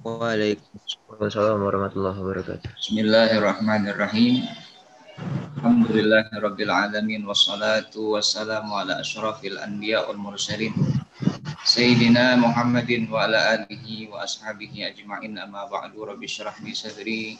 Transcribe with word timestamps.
Waalaikumsalam 0.00 1.60
warahmatullahi 1.60 2.16
wabarakatuh. 2.16 2.72
Bismillahirrahmanirrahim. 2.72 4.48
Alhamdulillahirabbil 5.60 6.72
alamin 6.72 7.20
wassalatu 7.28 8.16
wassalamu 8.16 8.80
ala 8.80 9.04
asyrafil 9.04 9.60
anbiya 9.60 10.08
wal 10.08 10.16
mursalin 10.16 10.72
Sayyidina 11.68 12.40
Muhammadin 12.40 13.12
wa 13.12 13.28
ala 13.28 13.60
alihi 13.60 14.08
wa 14.08 14.24
ashabihi 14.24 14.88
ajma'in 14.88 15.36
amma 15.36 15.68
ba'du 15.68 16.08
rabbi 16.08 16.24
syrah 16.24 16.56
li 16.64 16.72
sadri 16.72 17.36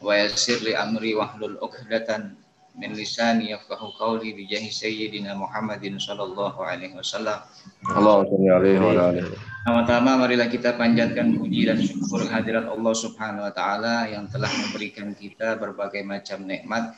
wa 0.00 0.16
yassir 0.16 0.56
li 0.64 0.72
amri 0.72 1.12
wahlul 1.12 1.60
'uqdatan 1.60 2.32
min 2.78 2.94
lisani 2.94 3.50
yafqahu 3.50 3.94
qawli 3.98 4.34
bi 4.34 4.46
jahi 4.46 4.70
sayyidina 4.70 5.34
Muhammadin 5.34 5.98
sallallahu 5.98 6.62
alaihi 6.62 6.94
wasallam. 6.94 7.42
Allahumma 7.90 8.60
alaihi 8.60 8.78
wa 8.78 8.92
alihi. 9.10 9.34
Pertama 9.60 10.10
marilah 10.16 10.48
kita 10.48 10.78
panjatkan 10.78 11.36
puji 11.36 11.68
dan 11.68 11.78
syukur 11.82 12.24
hadirat 12.30 12.70
Allah 12.70 12.94
Subhanahu 12.94 13.46
wa 13.46 13.52
taala 13.52 14.08
yang 14.08 14.30
telah 14.30 14.48
memberikan 14.48 15.12
kita 15.12 15.58
berbagai 15.58 16.00
macam 16.06 16.46
nikmat 16.46 16.94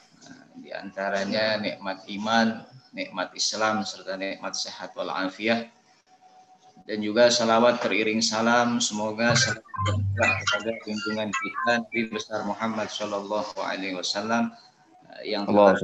di 0.60 0.70
antaranya 0.70 1.58
nikmat 1.58 2.04
iman, 2.06 2.62
nikmat 2.92 3.32
Islam 3.32 3.82
serta 3.82 4.20
nikmat 4.20 4.52
sehat 4.52 4.92
wal 4.94 5.10
afiah 5.10 5.66
dan 6.86 6.98
juga 6.98 7.30
salawat 7.30 7.78
teriring 7.78 8.18
salam 8.18 8.82
semoga 8.82 9.38
salam 9.38 9.62
kepada 10.18 10.70
junjungan 10.82 11.30
kita 11.30 11.70
Nabi 11.82 12.00
besar 12.10 12.42
Muhammad 12.42 12.90
Shallallahu 12.90 13.54
Alaihi 13.62 13.94
Wasallam 13.94 14.50
yang 15.20 15.44
telah 15.44 15.76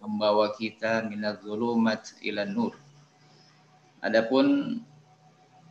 membawa 0.00 0.50
kita 0.56 1.04
minat 1.06 1.44
zulumat 1.44 2.16
ila 2.24 2.48
nur. 2.48 2.74
Adapun 4.02 4.80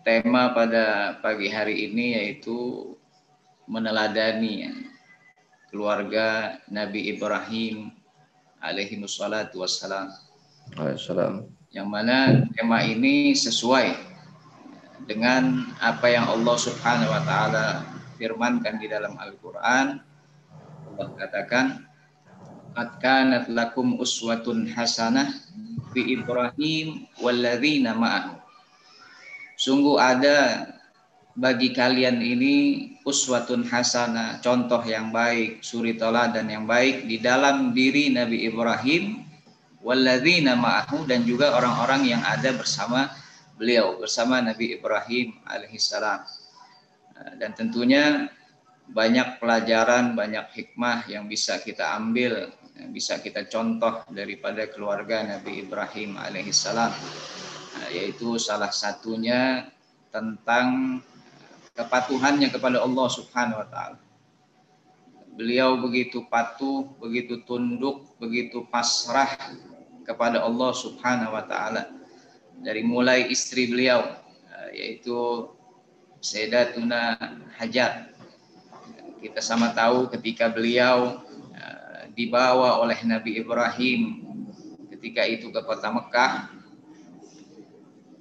tema 0.06 0.56
pada 0.56 1.18
pagi 1.20 1.52
hari 1.52 1.90
ini 1.90 2.16
yaitu 2.16 2.94
meneladani 3.68 4.88
keluarga 5.70 6.60
Nabi 6.72 7.12
Ibrahim 7.12 7.92
alaihi 8.62 9.02
wassalatu 9.02 9.64
wassalam. 9.64 10.14
Yang 11.72 11.88
mana 11.88 12.48
tema 12.56 12.84
ini 12.84 13.32
sesuai 13.36 13.96
dengan 15.08 15.66
apa 15.80 16.08
yang 16.12 16.28
Allah 16.28 16.56
Subhanahu 16.60 17.10
wa 17.10 17.22
taala 17.24 17.68
firmankan 18.20 18.78
di 18.78 18.88
dalam 18.92 19.18
Al-Qur'an. 19.18 20.04
Allah 20.92 21.08
katakan, 21.18 21.66
"Qad 22.72 23.04
kanat 23.04 23.46
lakum 23.52 24.00
uswatun 24.00 24.72
hasanah 24.72 25.28
fi 25.92 26.16
Ibrahim 26.16 27.08
walladzina 27.20 27.92
ma'ahu." 27.96 28.40
Sungguh 29.60 30.00
ada 30.02 30.66
bagi 31.38 31.72
kalian 31.72 32.20
ini 32.20 32.56
uswatun 33.08 33.64
hasanah, 33.64 34.44
contoh 34.44 34.84
yang 34.84 35.14
baik, 35.16 35.64
suri 35.64 35.96
teladan 35.96 36.48
yang 36.50 36.68
baik 36.68 37.08
di 37.08 37.22
dalam 37.22 37.72
diri 37.72 38.12
Nabi 38.12 38.46
Ibrahim 38.46 39.24
walladzina 39.82 40.54
ma'ahu 40.54 41.10
dan 41.10 41.26
juga 41.26 41.58
orang-orang 41.58 42.06
yang 42.06 42.22
ada 42.22 42.54
bersama 42.54 43.10
beliau, 43.58 43.98
bersama 43.98 44.42
Nabi 44.42 44.78
Ibrahim 44.78 45.38
alaihissalam. 45.46 46.22
Dan 47.38 47.54
tentunya 47.54 48.30
banyak 48.90 49.38
pelajaran, 49.38 50.18
banyak 50.18 50.50
hikmah 50.52 51.06
yang 51.06 51.30
bisa 51.30 51.62
kita 51.62 51.96
ambil, 51.96 52.50
bisa 52.92 53.20
kita 53.20 53.48
contoh 53.48 54.04
daripada 54.12 54.68
keluarga 54.68 55.24
Nabi 55.24 55.64
Ibrahim 55.64 56.16
alaihissalam 56.18 56.92
Nah, 57.72 57.88
yaitu 57.90 58.36
salah 58.36 58.70
satunya 58.70 59.72
tentang 60.12 61.00
kepatuhannya 61.72 62.52
kepada 62.52 62.84
Allah 62.84 63.08
Subhanahu 63.08 63.64
wa 63.64 63.68
taala. 63.72 64.00
Beliau 65.32 65.80
begitu 65.80 66.28
patuh, 66.28 66.92
begitu 67.00 67.40
tunduk, 67.48 68.12
begitu 68.20 68.68
pasrah 68.68 69.40
kepada 70.04 70.44
Allah 70.44 70.72
Subhanahu 70.76 71.32
wa 71.32 71.48
taala. 71.48 71.88
Dari 72.60 72.84
mulai 72.84 73.32
istri 73.32 73.72
beliau 73.72 74.04
yaitu 74.76 75.48
Sayyidatuna 76.22 77.18
Hajar. 77.58 78.14
Kita 79.24 79.42
sama 79.42 79.74
tahu 79.74 80.12
ketika 80.12 80.52
beliau 80.52 81.24
dibawa 82.22 82.78
oleh 82.78 83.02
Nabi 83.02 83.42
Ibrahim 83.42 84.22
ketika 84.94 85.26
itu 85.26 85.50
ke 85.50 85.62
kota 85.66 85.90
Mekah 85.90 86.54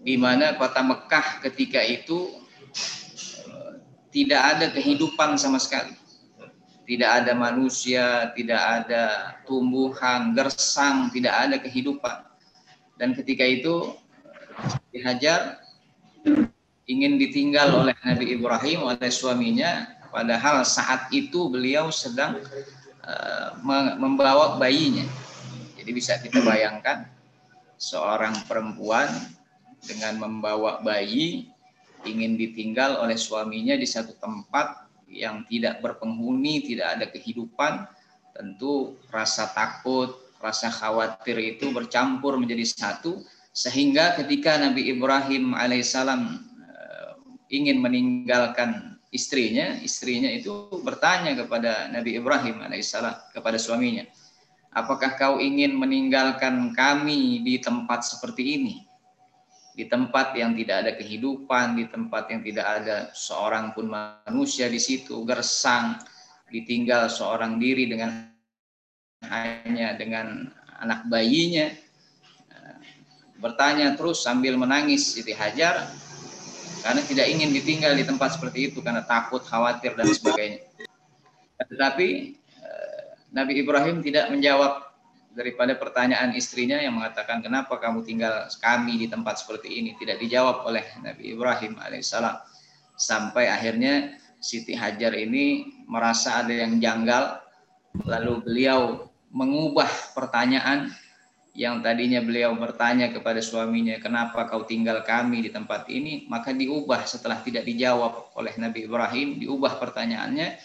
di 0.00 0.16
mana 0.16 0.56
kota 0.56 0.81
Mekah 0.81 1.44
ketika 1.44 1.84
itu 1.84 2.33
eh, 3.44 3.72
tidak 4.09 4.43
ada 4.56 4.66
kehidupan 4.72 5.37
sama 5.37 5.61
sekali. 5.61 5.93
Tidak 6.88 7.06
ada 7.06 7.38
manusia, 7.38 8.34
tidak 8.34 8.59
ada 8.59 9.37
tumbuhan, 9.47 10.34
gersang, 10.34 11.06
tidak 11.15 11.31
ada 11.31 11.56
kehidupan. 11.62 12.27
Dan 12.99 13.15
ketika 13.15 13.47
itu 13.47 13.94
dihajar 14.91 15.62
ingin 16.91 17.15
ditinggal 17.15 17.87
oleh 17.87 17.94
Nabi 18.03 18.34
Ibrahim 18.34 18.91
oleh 18.91 19.06
suaminya 19.06 19.87
padahal 20.11 20.67
saat 20.67 21.06
itu 21.15 21.47
beliau 21.47 21.94
sedang 21.94 22.43
membawa 23.99 24.61
bayinya. 24.61 25.06
Jadi 25.81 25.91
bisa 25.91 26.21
kita 26.21 26.44
bayangkan 26.49 27.09
seorang 27.81 28.37
perempuan 28.44 29.09
dengan 29.81 30.21
membawa 30.21 30.84
bayi 30.84 31.49
ingin 32.05 32.37
ditinggal 32.37 33.00
oleh 33.00 33.16
suaminya 33.16 33.77
di 33.77 33.88
satu 33.88 34.16
tempat 34.21 34.88
yang 35.11 35.44
tidak 35.49 35.81
berpenghuni, 35.83 36.65
tidak 36.65 36.97
ada 36.97 37.06
kehidupan, 37.09 37.88
tentu 38.37 38.94
rasa 39.11 39.50
takut, 39.53 40.17
rasa 40.41 40.72
khawatir 40.72 41.37
itu 41.37 41.69
bercampur 41.75 42.41
menjadi 42.41 42.65
satu 42.65 43.21
sehingga 43.50 44.17
ketika 44.17 44.56
Nabi 44.56 44.88
Ibrahim 44.88 45.53
alaihissalam 45.53 46.41
eh, 46.71 47.11
ingin 47.53 47.82
meninggalkan 47.82 49.00
istrinya, 49.10 49.78
istrinya 49.82 50.31
itu 50.31 50.71
bertanya 50.82 51.34
kepada 51.34 51.91
Nabi 51.91 52.16
Ibrahim 52.16 52.62
alaihissalam 52.62 53.34
kepada 53.34 53.59
suaminya, 53.59 54.06
apakah 54.75 55.19
kau 55.19 55.37
ingin 55.43 55.75
meninggalkan 55.75 56.72
kami 56.75 57.43
di 57.43 57.59
tempat 57.59 58.06
seperti 58.06 58.59
ini? 58.59 58.76
di 59.81 59.87
tempat 59.87 60.34
yang 60.34 60.53
tidak 60.53 60.76
ada 60.84 60.93
kehidupan, 60.99 61.78
di 61.78 61.88
tempat 61.88 62.28
yang 62.28 62.44
tidak 62.44 62.66
ada 62.66 62.97
seorang 63.15 63.72
pun 63.72 63.88
manusia 63.88 64.66
di 64.66 64.76
situ, 64.76 65.22
gersang, 65.25 65.97
ditinggal 66.50 67.06
seorang 67.09 67.56
diri 67.56 67.87
dengan 67.88 68.28
hanya 69.31 69.94
dengan 69.94 70.50
anak 70.82 71.06
bayinya. 71.09 71.72
Bertanya 73.41 73.97
terus 73.97 74.20
sambil 74.20 74.60
menangis 74.60 75.16
Siti 75.16 75.32
Hajar 75.32 75.88
karena 76.80 77.02
tidak 77.04 77.26
ingin 77.28 77.50
ditinggal 77.52 77.92
di 77.94 78.04
tempat 78.04 78.36
seperti 78.36 78.72
itu 78.72 78.80
karena 78.80 79.04
takut, 79.04 79.44
khawatir 79.44 79.94
dan 79.94 80.08
sebagainya. 80.08 80.60
Tetapi 81.60 82.08
eh, 82.60 83.02
Nabi 83.30 83.52
Ibrahim 83.60 84.00
tidak 84.00 84.32
menjawab 84.32 84.90
daripada 85.30 85.78
pertanyaan 85.78 86.34
istrinya 86.34 86.82
yang 86.82 86.98
mengatakan 86.98 87.38
kenapa 87.38 87.78
kamu 87.78 88.02
tinggal 88.02 88.50
kami 88.58 88.98
di 88.98 89.06
tempat 89.06 89.40
seperti 89.44 89.70
ini? 89.70 89.94
Tidak 89.94 90.19
dijawab 90.19 90.66
oleh 90.66 90.84
Nabi 91.04 91.36
Ibrahim 91.36 91.78
alaihissalam. 91.78 92.36
Sampai 92.98 93.48
akhirnya 93.48 94.19
Siti 94.40 94.72
Hajar 94.72 95.14
ini 95.14 95.69
merasa 95.86 96.40
ada 96.40 96.52
yang 96.52 96.80
janggal. 96.80 97.44
Lalu 98.06 98.32
beliau 98.42 99.10
mengubah 99.30 99.88
pertanyaan 100.14 100.90
yang 101.50 101.83
tadinya 101.83 102.22
beliau 102.22 102.55
bertanya 102.55 103.11
kepada 103.11 103.43
suaminya 103.43 103.99
kenapa 103.99 104.47
kau 104.47 104.62
tinggal 104.62 105.03
kami 105.03 105.43
di 105.43 105.50
tempat 105.50 105.91
ini 105.91 106.31
maka 106.31 106.55
diubah 106.55 107.03
setelah 107.05 107.43
tidak 107.43 107.66
dijawab 107.66 108.31
oleh 108.38 108.55
Nabi 108.55 108.87
Ibrahim 108.87 109.43
diubah 109.43 109.82
pertanyaannya 109.82 110.62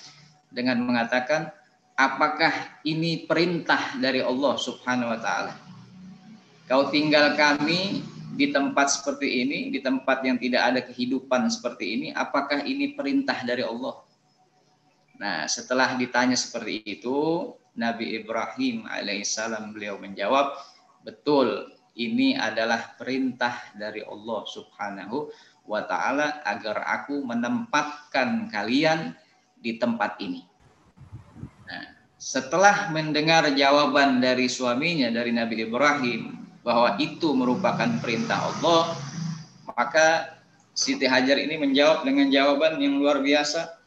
dengan 0.54 0.78
mengatakan 0.86 1.50
apakah 1.96 2.84
ini 2.84 3.24
perintah 3.26 3.96
dari 3.98 4.20
Allah 4.20 4.56
Subhanahu 4.60 5.12
wa 5.16 5.20
taala? 5.20 5.54
Kau 6.68 6.92
tinggal 6.92 7.34
kami 7.40 8.04
di 8.36 8.52
tempat 8.52 8.92
seperti 8.92 9.48
ini, 9.48 9.72
di 9.72 9.80
tempat 9.80 10.22
yang 10.28 10.36
tidak 10.36 10.62
ada 10.62 10.80
kehidupan 10.84 11.48
seperti 11.48 11.86
ini, 11.96 12.08
apakah 12.12 12.68
ini 12.68 12.94
perintah 12.94 13.40
dari 13.48 13.64
Allah? 13.64 14.04
Nah, 15.16 15.48
setelah 15.48 15.96
ditanya 15.96 16.36
seperti 16.36 16.84
itu, 16.84 17.52
Nabi 17.80 18.20
Ibrahim 18.20 18.84
alaihissalam 18.92 19.72
beliau 19.72 19.96
menjawab, 19.96 20.60
betul, 21.06 21.70
ini 21.94 22.34
adalah 22.34 22.98
perintah 22.98 23.72
dari 23.78 24.02
Allah 24.02 24.42
Subhanahu 24.50 25.30
wa 25.70 25.86
taala 25.86 26.42
agar 26.42 26.82
aku 26.84 27.22
menempatkan 27.22 28.50
kalian 28.50 29.14
di 29.62 29.78
tempat 29.78 30.18
ini. 30.20 30.56
Setelah 32.26 32.90
mendengar 32.90 33.46
jawaban 33.54 34.18
dari 34.18 34.50
suaminya 34.50 35.14
dari 35.14 35.30
Nabi 35.30 35.68
Ibrahim 35.68 36.48
bahwa 36.66 36.98
itu 36.98 37.36
merupakan 37.38 37.86
perintah 38.02 38.50
Allah, 38.50 38.98
maka 39.70 40.40
Siti 40.74 41.06
Hajar 41.06 41.38
ini 41.38 41.62
menjawab 41.62 42.02
dengan 42.02 42.34
jawaban 42.34 42.82
yang 42.82 42.98
luar 42.98 43.22
biasa 43.22 43.78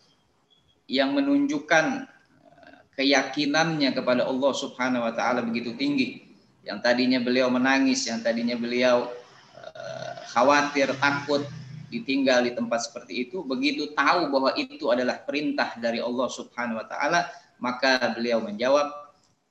yang 0.88 1.18
menunjukkan 1.18 1.84
eh, 2.06 2.78
keyakinannya 2.94 3.90
kepada 3.92 4.30
Allah 4.30 4.52
Subhanahu 4.54 5.08
wa 5.08 5.12
taala 5.12 5.42
begitu 5.42 5.74
tinggi. 5.74 6.27
Yang 6.68 6.78
tadinya 6.84 7.18
beliau 7.24 7.48
menangis, 7.48 8.04
yang 8.04 8.20
tadinya 8.20 8.52
beliau 8.52 9.08
uh, 9.56 10.14
khawatir, 10.36 10.92
takut 11.00 11.48
ditinggal 11.88 12.44
di 12.44 12.52
tempat 12.52 12.84
seperti 12.84 13.24
itu, 13.24 13.40
begitu 13.40 13.96
tahu 13.96 14.28
bahwa 14.28 14.52
itu 14.60 14.92
adalah 14.92 15.24
perintah 15.24 15.72
dari 15.80 16.04
Allah 16.04 16.28
Subhanahu 16.28 16.76
wa 16.76 16.84
taala, 16.84 17.24
maka 17.56 18.12
beliau 18.12 18.44
menjawab, 18.44 18.92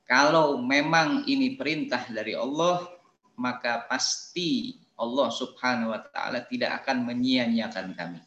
kalau 0.06 0.62
memang 0.62 1.26
ini 1.26 1.58
perintah 1.58 2.06
dari 2.06 2.38
Allah, 2.38 2.86
maka 3.34 3.82
pasti 3.90 4.78
Allah 4.94 5.34
Subhanahu 5.34 5.90
wa 5.90 6.00
taala 6.14 6.46
tidak 6.46 6.82
akan 6.82 7.02
menyia-nyiakan 7.02 7.98
kami. 7.98 8.22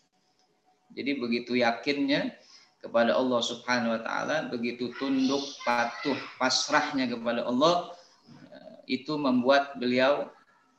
Jadi 0.91 1.11
begitu 1.15 1.55
yakinnya 1.55 2.35
kepada 2.83 3.15
Allah 3.15 3.39
Subhanahu 3.39 3.95
wa 3.95 4.01
taala, 4.03 4.37
begitu 4.51 4.91
tunduk, 4.99 5.43
patuh, 5.63 6.19
pasrahnya 6.35 7.07
kepada 7.07 7.47
Allah 7.47 7.95
eh, 7.95 8.00
itu 8.85 9.17
membuat 9.17 9.77
beliau 9.77 10.29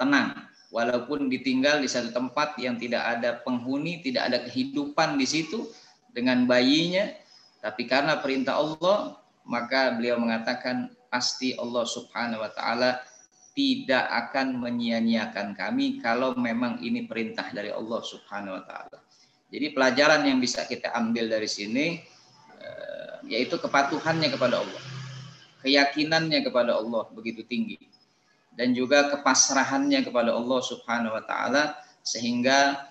tenang 0.00 0.52
walaupun 0.72 1.28
ditinggal 1.28 1.84
di 1.84 1.87
satu 1.87 2.10
tempat 2.10 2.56
yang 2.56 2.81
tidak 2.81 3.04
ada 3.04 3.38
penghuni, 3.44 4.00
tidak 4.00 4.32
ada 4.32 4.38
kehidupan 4.49 5.20
di 5.20 5.28
situ 5.28 5.69
dengan 6.10 6.49
bayinya, 6.49 7.12
tapi 7.60 7.84
karena 7.84 8.19
perintah 8.19 8.56
Allah, 8.58 9.20
maka 9.44 9.94
beliau 9.94 10.16
mengatakan 10.16 10.90
pasti 11.12 11.52
Allah 11.60 11.84
Subhanahu 11.84 12.40
wa 12.40 12.50
taala 12.50 13.04
tidak 13.52 14.08
akan 14.08 14.64
menyia-nyiakan 14.64 15.52
kami 15.52 16.00
kalau 16.00 16.32
memang 16.40 16.81
ini 16.81 17.04
perintah 17.04 17.52
dari 17.52 17.69
Allah 17.69 18.00
Subhanahu 18.00 18.56
wa 18.56 18.64
taala. 18.64 18.99
Jadi 19.52 19.76
pelajaran 19.76 20.25
yang 20.25 20.40
bisa 20.40 20.64
kita 20.64 20.88
ambil 20.96 21.28
dari 21.28 21.44
sini 21.44 22.00
eh, 22.56 23.14
yaitu 23.28 23.60
kepatuhannya 23.60 24.32
kepada 24.32 24.64
Allah. 24.64 24.82
Keyakinannya 25.60 26.40
kepada 26.49 26.81
Allah 26.81 27.06
begitu 27.12 27.44
tinggi 27.44 27.92
dan 28.56 28.76
juga 28.76 29.08
kepasrahannya 29.08 30.04
kepada 30.04 30.37
Allah 30.37 30.60
Subhanahu 30.60 31.16
wa 31.16 31.25
taala 31.25 31.76
sehingga 32.04 32.88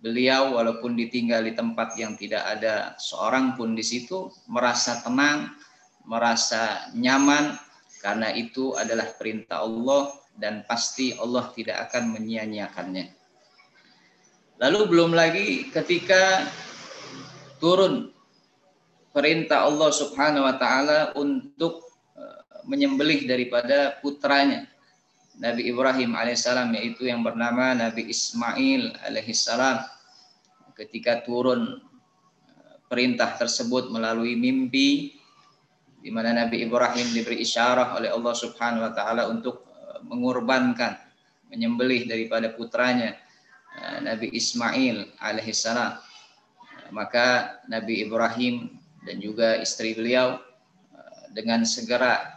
beliau 0.00 0.56
walaupun 0.56 0.96
ditinggal 0.96 1.44
di 1.44 1.52
tempat 1.56 1.96
yang 2.00 2.16
tidak 2.16 2.44
ada 2.44 2.96
seorang 3.00 3.56
pun 3.56 3.76
di 3.76 3.84
situ 3.84 4.32
merasa 4.48 5.00
tenang, 5.04 5.52
merasa 6.06 6.92
nyaman 6.96 7.58
karena 8.00 8.32
itu 8.32 8.76
adalah 8.76 9.08
perintah 9.16 9.64
Allah 9.64 10.14
dan 10.36 10.62
pasti 10.68 11.16
Allah 11.16 11.48
tidak 11.56 11.90
akan 11.90 12.12
menyia-nyiakannya. 12.12 13.08
Lalu 14.56 14.80
belum 14.88 15.12
lagi 15.12 15.68
ketika 15.68 16.48
turun 17.60 18.12
perintah 19.12 19.64
Allah 19.64 19.90
Subhanahu 19.92 20.44
wa 20.44 20.56
taala 20.56 21.12
untuk 21.16 21.84
eh, 22.16 22.40
menyembelih 22.68 23.24
daripada 23.28 23.96
putranya 24.00 24.75
Nabi 25.36 25.68
Ibrahim 25.68 26.16
alaihissalam 26.16 26.72
yaitu 26.80 27.08
yang 27.12 27.20
bernama 27.20 27.76
Nabi 27.76 28.08
Ismail 28.08 28.96
alaihissalam 29.04 29.84
ketika 30.72 31.20
turun 31.24 31.80
eh, 32.48 32.76
perintah 32.88 33.36
tersebut 33.36 33.92
melalui 33.92 34.32
mimpi 34.36 35.12
di 36.00 36.08
mana 36.08 36.32
Nabi 36.32 36.64
Ibrahim 36.64 37.12
diberi 37.12 37.44
isyarah 37.44 38.00
oleh 38.00 38.08
Allah 38.12 38.34
Subhanahu 38.36 38.84
wa 38.88 38.92
taala 38.96 39.28
untuk 39.28 39.68
eh, 39.76 40.00
mengorbankan 40.08 40.96
menyembelih 41.52 42.08
daripada 42.08 42.56
putranya 42.56 43.12
eh, 43.76 43.98
Nabi 44.00 44.32
Ismail 44.32 45.20
alaihissalam 45.20 46.00
maka 46.96 47.60
Nabi 47.68 48.08
Ibrahim 48.08 48.72
dan 49.04 49.20
juga 49.20 49.60
istri 49.60 49.92
beliau 49.92 50.40
dengan 51.34 51.66
segera 51.68 52.35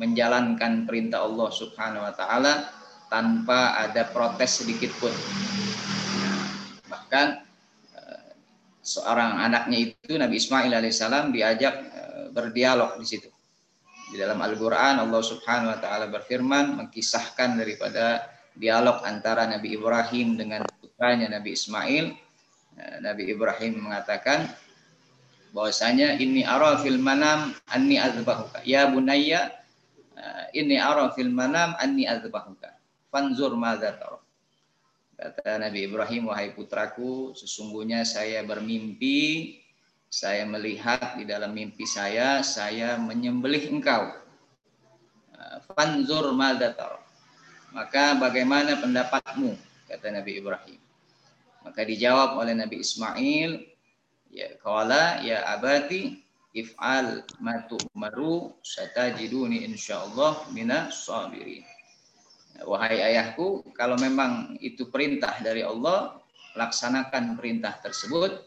menjalankan 0.00 0.88
perintah 0.88 1.20
Allah 1.28 1.52
Subhanahu 1.52 2.08
wa 2.08 2.14
taala 2.16 2.72
tanpa 3.12 3.76
ada 3.76 4.08
protes 4.08 4.64
sedikit 4.64 4.88
pun 4.96 5.12
bahkan 6.88 7.44
seorang 8.80 9.44
anaknya 9.44 9.92
itu 9.92 10.16
Nabi 10.16 10.40
Ismail 10.40 10.72
alaihissalam 10.72 11.30
diajak 11.30 11.74
berdialog 12.32 12.96
di 12.96 13.06
situ. 13.06 13.28
Di 14.10 14.18
dalam 14.18 14.42
Al-Qur'an 14.42 14.98
Allah 14.98 15.22
Subhanahu 15.22 15.70
wa 15.70 15.78
taala 15.78 16.10
berfirman 16.10 16.78
mengkisahkan 16.82 17.54
daripada 17.54 18.26
dialog 18.58 19.02
antara 19.06 19.46
Nabi 19.46 19.78
Ibrahim 19.78 20.34
dengan 20.34 20.66
putranya 20.82 21.30
Nabi 21.30 21.54
Ismail. 21.54 22.04
Eh, 22.74 22.96
Nabi 23.02 23.30
Ibrahim 23.30 23.86
mengatakan 23.86 24.50
bahwasanya 25.54 26.18
ini 26.18 26.42
ara 26.42 26.78
fil 26.82 26.98
manam 26.98 27.54
anni 27.70 28.02
azbahuka. 28.02 28.66
Ya 28.66 28.90
bunayya 28.90 29.54
ini 30.54 30.76
ara 30.78 31.10
fil 31.14 31.30
manam 31.30 31.74
anni 31.78 32.06
azbahuka. 32.06 32.74
Fanzur 33.10 33.58
madza 33.58 33.94
tara. 33.98 34.20
Kata 35.20 35.60
Nabi 35.60 35.84
Ibrahim, 35.84 36.32
wahai 36.32 36.56
putraku, 36.56 37.36
sesungguhnya 37.36 38.08
saya 38.08 38.40
bermimpi 38.40 39.60
saya 40.10 40.42
melihat 40.42 41.14
di 41.14 41.22
dalam 41.22 41.54
mimpi 41.54 41.86
saya, 41.86 42.42
saya 42.42 42.98
menyembelih 42.98 43.70
engkau. 43.70 44.10
Fanzur 45.70 46.34
madatar. 46.34 46.98
Maka 47.70 48.18
bagaimana 48.18 48.74
pendapatmu? 48.82 49.54
Kata 49.86 50.10
Nabi 50.10 50.42
Ibrahim. 50.42 50.82
Maka 51.62 51.86
dijawab 51.86 52.42
oleh 52.42 52.58
Nabi 52.58 52.82
Ismail, 52.82 53.62
ya 54.34 54.50
kawala 54.58 55.22
ya 55.22 55.46
abati 55.46 56.18
if'al 56.56 57.22
ma 57.38 57.62
tu'maru 57.66 58.58
satajiduni 58.62 59.66
insyaallah 59.66 60.50
minas 60.50 61.06
sabirin. 61.06 61.62
Wahai 62.60 63.00
ayahku, 63.00 63.64
kalau 63.72 63.96
memang 63.96 64.60
itu 64.60 64.90
perintah 64.92 65.32
dari 65.40 65.64
Allah, 65.64 66.20
laksanakan 66.58 67.38
perintah 67.38 67.80
tersebut, 67.80 68.44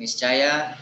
niscaya 0.00 0.72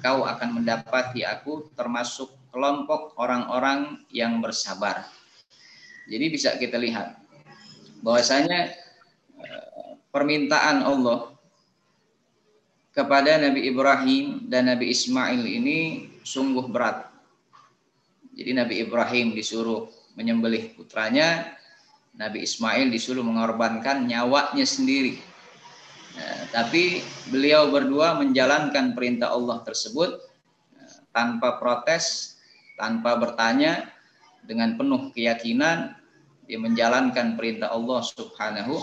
kau 0.00 0.24
akan 0.24 0.62
mendapati 0.62 1.26
aku 1.26 1.68
termasuk 1.76 2.32
kelompok 2.48 3.12
orang-orang 3.20 4.00
yang 4.08 4.40
bersabar. 4.40 5.04
Jadi 6.08 6.26
bisa 6.32 6.56
kita 6.56 6.80
lihat 6.80 7.20
bahwasanya 8.00 8.72
eh, 9.42 9.92
permintaan 10.08 10.80
Allah 10.80 11.35
kepada 12.96 13.36
Nabi 13.36 13.68
Ibrahim 13.68 14.48
dan 14.48 14.72
Nabi 14.72 14.88
Ismail 14.88 15.44
ini 15.44 16.08
sungguh 16.24 16.64
berat. 16.72 17.12
Jadi 18.32 18.56
Nabi 18.56 18.74
Ibrahim 18.80 19.36
disuruh 19.36 19.92
menyembelih 20.16 20.72
putranya, 20.72 21.52
Nabi 22.16 22.48
Ismail 22.48 22.88
disuruh 22.88 23.20
mengorbankan 23.20 24.08
nyawanya 24.08 24.64
sendiri 24.64 25.20
Ya, 26.16 26.48
tapi 26.48 27.04
beliau 27.28 27.68
berdua 27.68 28.16
menjalankan 28.16 28.96
perintah 28.96 29.36
Allah 29.36 29.60
tersebut 29.68 30.16
ya, 30.72 30.88
tanpa 31.12 31.60
protes, 31.60 32.36
tanpa 32.80 33.20
bertanya, 33.20 33.92
dengan 34.46 34.78
penuh 34.80 35.12
keyakinan 35.12 35.92
dia 36.46 36.56
menjalankan 36.62 37.34
perintah 37.34 37.74
Allah 37.74 38.00
Subhanahu 38.00 38.78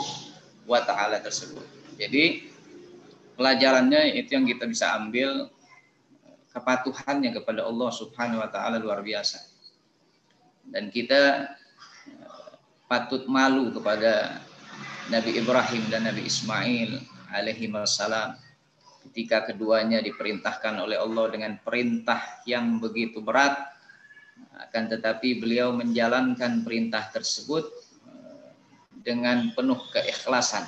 wa 0.70 0.84
taala 0.86 1.24
tersebut. 1.24 1.64
Jadi 1.98 2.53
pelajarannya 3.34 4.18
itu 4.18 4.38
yang 4.38 4.46
kita 4.46 4.66
bisa 4.70 4.98
ambil 4.98 5.50
kepatuhannya 6.54 7.34
kepada 7.34 7.66
Allah 7.66 7.90
Subhanahu 7.90 8.42
wa 8.42 8.50
taala 8.50 8.78
luar 8.78 9.02
biasa. 9.02 9.42
Dan 10.64 10.94
kita 10.94 11.50
ya, 12.08 12.30
patut 12.86 13.26
malu 13.26 13.74
kepada 13.74 14.40
Nabi 15.12 15.36
Ibrahim 15.36 15.84
dan 15.92 16.08
Nabi 16.08 16.30
Ismail 16.30 17.02
alaihi 17.34 17.68
wasallam 17.68 18.38
ketika 19.10 19.52
keduanya 19.52 20.00
diperintahkan 20.00 20.80
oleh 20.80 20.96
Allah 20.96 21.28
dengan 21.34 21.60
perintah 21.60 22.40
yang 22.48 22.80
begitu 22.80 23.20
berat 23.20 23.74
akan 24.54 24.84
tetapi 24.88 25.44
beliau 25.44 25.76
menjalankan 25.76 26.64
perintah 26.64 27.12
tersebut 27.12 27.68
eh, 28.08 28.48
dengan 29.04 29.52
penuh 29.52 29.82
keikhlasan 29.92 30.64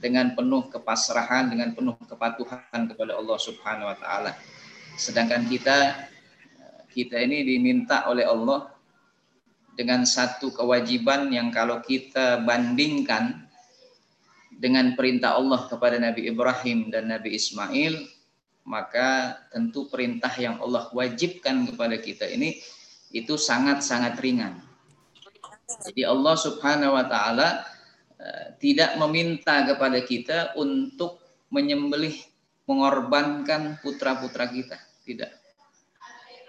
dengan 0.00 0.32
penuh 0.32 0.72
kepasrahan 0.72 1.52
dengan 1.52 1.76
penuh 1.76 1.94
kepatuhan 2.08 2.88
kepada 2.88 3.20
Allah 3.20 3.38
Subhanahu 3.38 3.92
wa 3.92 3.96
taala 4.00 4.32
sedangkan 4.96 5.46
kita 5.46 6.08
kita 6.90 7.22
ini 7.22 7.46
diminta 7.46 8.08
oleh 8.10 8.26
Allah 8.26 8.74
dengan 9.78 10.04
satu 10.04 10.50
kewajiban 10.50 11.30
yang 11.30 11.48
kalau 11.54 11.80
kita 11.80 12.42
bandingkan 12.42 13.48
dengan 14.60 14.92
perintah 14.92 15.40
Allah 15.40 15.64
kepada 15.72 15.96
Nabi 15.96 16.28
Ibrahim 16.28 16.92
dan 16.92 17.08
Nabi 17.08 17.32
Ismail, 17.32 18.04
maka 18.68 19.40
tentu 19.48 19.88
perintah 19.88 20.28
yang 20.36 20.60
Allah 20.60 20.92
wajibkan 20.92 21.64
kepada 21.64 21.96
kita 21.96 22.28
ini 22.28 22.60
itu 23.08 23.40
sangat-sangat 23.40 24.20
ringan. 24.20 24.60
Jadi 25.88 26.04
Allah 26.04 26.36
Subhanahu 26.36 26.92
wa 26.92 27.06
taala 27.08 27.64
tidak 28.60 29.00
meminta 29.00 29.64
kepada 29.64 30.04
kita 30.04 30.52
untuk 30.56 31.20
menyembelih 31.48 32.14
mengorbankan 32.68 33.80
putra-putra 33.82 34.46
kita, 34.46 34.78
tidak. 35.02 35.34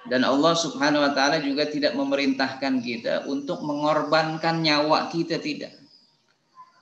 Dan 0.05 0.25
Allah 0.25 0.53
Subhanahu 0.57 1.01
wa 1.01 1.13
taala 1.13 1.41
juga 1.41 1.69
tidak 1.69 1.93
memerintahkan 1.93 2.81
kita 2.81 3.25
untuk 3.29 3.61
mengorbankan 3.61 4.61
nyawa 4.61 5.09
kita 5.13 5.37
tidak. 5.37 5.77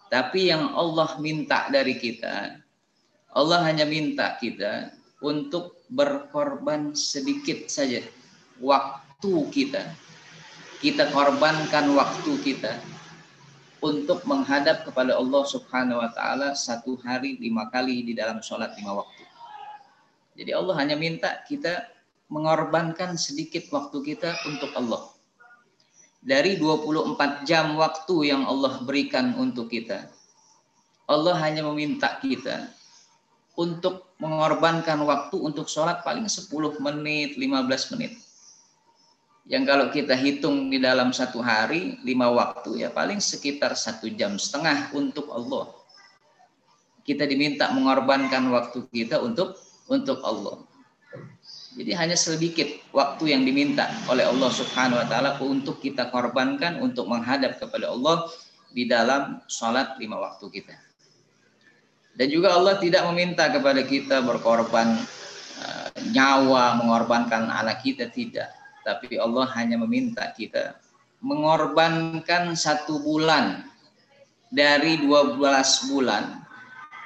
Tapi 0.10 0.50
yang 0.50 0.74
Allah 0.74 1.20
minta 1.22 1.70
dari 1.70 2.00
kita, 2.00 2.58
Allah 3.36 3.60
hanya 3.68 3.86
minta 3.86 4.40
kita 4.40 4.90
untuk 5.22 5.86
berkorban 5.92 6.96
sedikit 6.96 7.68
saja 7.70 8.02
waktu 8.58 9.34
kita. 9.54 9.84
Kita 10.80 11.12
korbankan 11.12 11.92
waktu 11.92 12.32
kita 12.40 12.99
untuk 13.80 14.24
menghadap 14.28 14.84
kepada 14.84 15.16
Allah 15.16 15.44
Subhanahu 15.48 16.04
wa 16.04 16.12
taala 16.12 16.56
satu 16.56 17.00
hari 17.04 17.40
lima 17.40 17.72
kali 17.72 18.04
di 18.04 18.14
dalam 18.16 18.44
sholat 18.44 18.76
lima 18.76 19.04
waktu. 19.04 19.24
Jadi 20.40 20.52
Allah 20.56 20.76
hanya 20.80 20.96
minta 20.96 21.44
kita 21.48 21.88
mengorbankan 22.32 23.20
sedikit 23.20 23.68
waktu 23.74 24.00
kita 24.04 24.36
untuk 24.48 24.72
Allah. 24.76 25.12
Dari 26.20 26.60
24 26.60 27.48
jam 27.48 27.80
waktu 27.80 28.16
yang 28.28 28.44
Allah 28.44 28.84
berikan 28.84 29.36
untuk 29.40 29.72
kita, 29.72 30.12
Allah 31.08 31.36
hanya 31.40 31.64
meminta 31.64 32.20
kita 32.20 32.70
untuk 33.56 34.16
mengorbankan 34.20 35.00
waktu 35.08 35.36
untuk 35.40 35.72
sholat 35.72 36.04
paling 36.04 36.28
10 36.28 36.52
menit, 36.84 37.40
15 37.40 37.92
menit. 37.96 38.20
Yang 39.50 39.64
kalau 39.66 39.86
kita 39.90 40.14
hitung 40.14 40.70
di 40.70 40.78
dalam 40.78 41.10
satu 41.10 41.42
hari, 41.42 41.98
lima 42.06 42.30
waktu 42.30 42.86
ya 42.86 42.94
paling 42.94 43.18
sekitar 43.18 43.74
satu 43.74 44.06
jam 44.14 44.38
setengah 44.38 44.94
untuk 44.94 45.26
Allah. 45.34 45.74
Kita 47.02 47.26
diminta 47.26 47.74
mengorbankan 47.74 48.46
waktu 48.54 48.86
kita 48.94 49.18
untuk 49.18 49.58
untuk 49.90 50.22
Allah. 50.22 50.62
Jadi 51.74 51.92
hanya 51.98 52.14
sedikit 52.14 52.70
waktu 52.94 53.34
yang 53.34 53.42
diminta 53.42 53.90
oleh 54.06 54.30
Allah 54.30 54.54
Subhanahu 54.54 55.02
wa 55.02 55.08
taala 55.10 55.42
untuk 55.42 55.82
kita 55.82 56.14
korbankan 56.14 56.78
untuk 56.86 57.10
menghadap 57.10 57.58
kepada 57.58 57.90
Allah 57.90 58.30
di 58.70 58.86
dalam 58.86 59.42
sholat 59.50 59.98
lima 59.98 60.22
waktu 60.22 60.46
kita. 60.62 60.78
Dan 62.14 62.30
juga 62.30 62.54
Allah 62.54 62.78
tidak 62.78 63.02
meminta 63.10 63.50
kepada 63.50 63.82
kita 63.82 64.22
berkorban 64.22 64.94
uh, 65.66 65.90
nyawa, 66.14 66.78
mengorbankan 66.78 67.50
anak 67.50 67.82
kita 67.82 68.14
tidak. 68.14 68.59
Tapi 68.84 69.20
Allah 69.20 69.46
hanya 69.60 69.76
meminta 69.80 70.30
kita 70.34 70.80
mengorbankan 71.20 72.56
satu 72.56 73.04
bulan 73.04 73.68
dari 74.50 74.98
12 75.04 75.36
bulan 75.92 76.42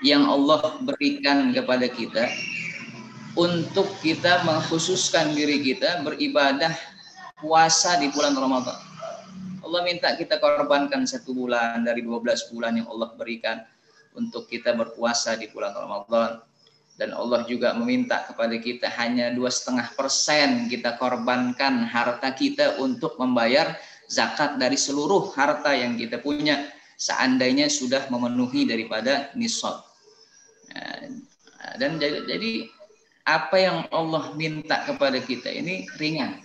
yang 0.05 0.27
Allah 0.29 0.77
berikan 0.83 1.49
kepada 1.55 1.89
kita 1.89 2.29
untuk 3.33 3.89
kita 4.05 4.45
mengkhususkan 4.45 5.33
diri 5.33 5.59
kita 5.65 6.05
beribadah 6.05 6.71
puasa 7.41 7.97
di 7.97 8.13
bulan 8.13 8.37
Ramadan. 8.37 8.77
Allah 9.63 9.81
minta 9.81 10.13
kita 10.13 10.37
korbankan 10.37 11.07
satu 11.09 11.33
bulan 11.33 11.81
dari 11.81 12.05
12 12.05 12.53
bulan 12.53 12.77
yang 12.77 12.87
Allah 12.93 13.09
berikan 13.17 13.65
untuk 14.13 14.45
kita 14.45 14.77
berpuasa 14.77 15.33
di 15.33 15.49
bulan 15.49 15.73
Ramadan. 15.73 16.45
Dan 17.03 17.11
Allah 17.19 17.43
juga 17.43 17.75
meminta 17.75 18.23
kepada 18.23 18.55
kita 18.55 18.87
hanya 18.95 19.35
dua 19.35 19.51
setengah 19.51 19.91
persen 19.91 20.71
kita 20.71 20.95
korbankan 20.95 21.83
harta 21.83 22.31
kita 22.31 22.79
untuk 22.79 23.19
membayar 23.19 23.75
zakat 24.07 24.55
dari 24.55 24.79
seluruh 24.79 25.35
harta 25.35 25.75
yang 25.75 25.99
kita 25.99 26.23
punya 26.23 26.63
seandainya 26.95 27.67
sudah 27.67 28.07
memenuhi 28.07 28.63
daripada 28.63 29.35
nisab. 29.35 29.83
Nah, 30.71 31.11
dan 31.75 31.99
jadi 31.99 32.71
apa 33.27 33.55
yang 33.59 33.77
Allah 33.91 34.31
minta 34.39 34.87
kepada 34.87 35.19
kita 35.19 35.51
ini 35.51 35.83
ringan. 35.99 36.39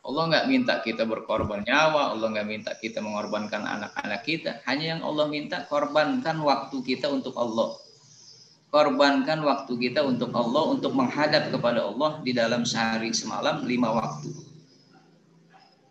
Allah 0.00 0.32
nggak 0.32 0.46
minta 0.48 0.80
kita 0.80 1.04
berkorban 1.04 1.60
nyawa, 1.60 2.16
Allah 2.16 2.40
nggak 2.40 2.48
minta 2.48 2.72
kita 2.72 3.04
mengorbankan 3.04 3.68
anak-anak 3.68 4.24
kita. 4.24 4.64
Hanya 4.64 4.96
yang 4.96 5.02
Allah 5.04 5.28
minta 5.28 5.68
korbankan 5.68 6.40
waktu 6.40 6.80
kita 6.80 7.12
untuk 7.12 7.36
Allah. 7.36 7.76
Korbankan 8.70 9.42
waktu 9.42 9.72
kita 9.74 10.06
untuk 10.06 10.30
Allah, 10.30 10.70
untuk 10.70 10.94
menghadap 10.94 11.50
kepada 11.50 11.90
Allah 11.90 12.22
di 12.22 12.30
dalam 12.30 12.62
sehari 12.62 13.10
semalam 13.10 13.66
lima 13.66 13.90
waktu. 13.90 14.30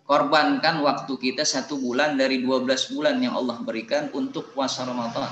Korbankan 0.07 0.81
waktu 0.81 1.13
kita 1.19 1.43
satu 1.43 1.77
bulan 1.77 2.15
dari 2.15 2.41
12 2.41 2.65
bulan 2.95 3.19
yang 3.19 3.35
Allah 3.35 3.61
berikan 3.61 4.07
untuk 4.15 4.55
puasa 4.55 4.87
Ramadan 4.87 5.29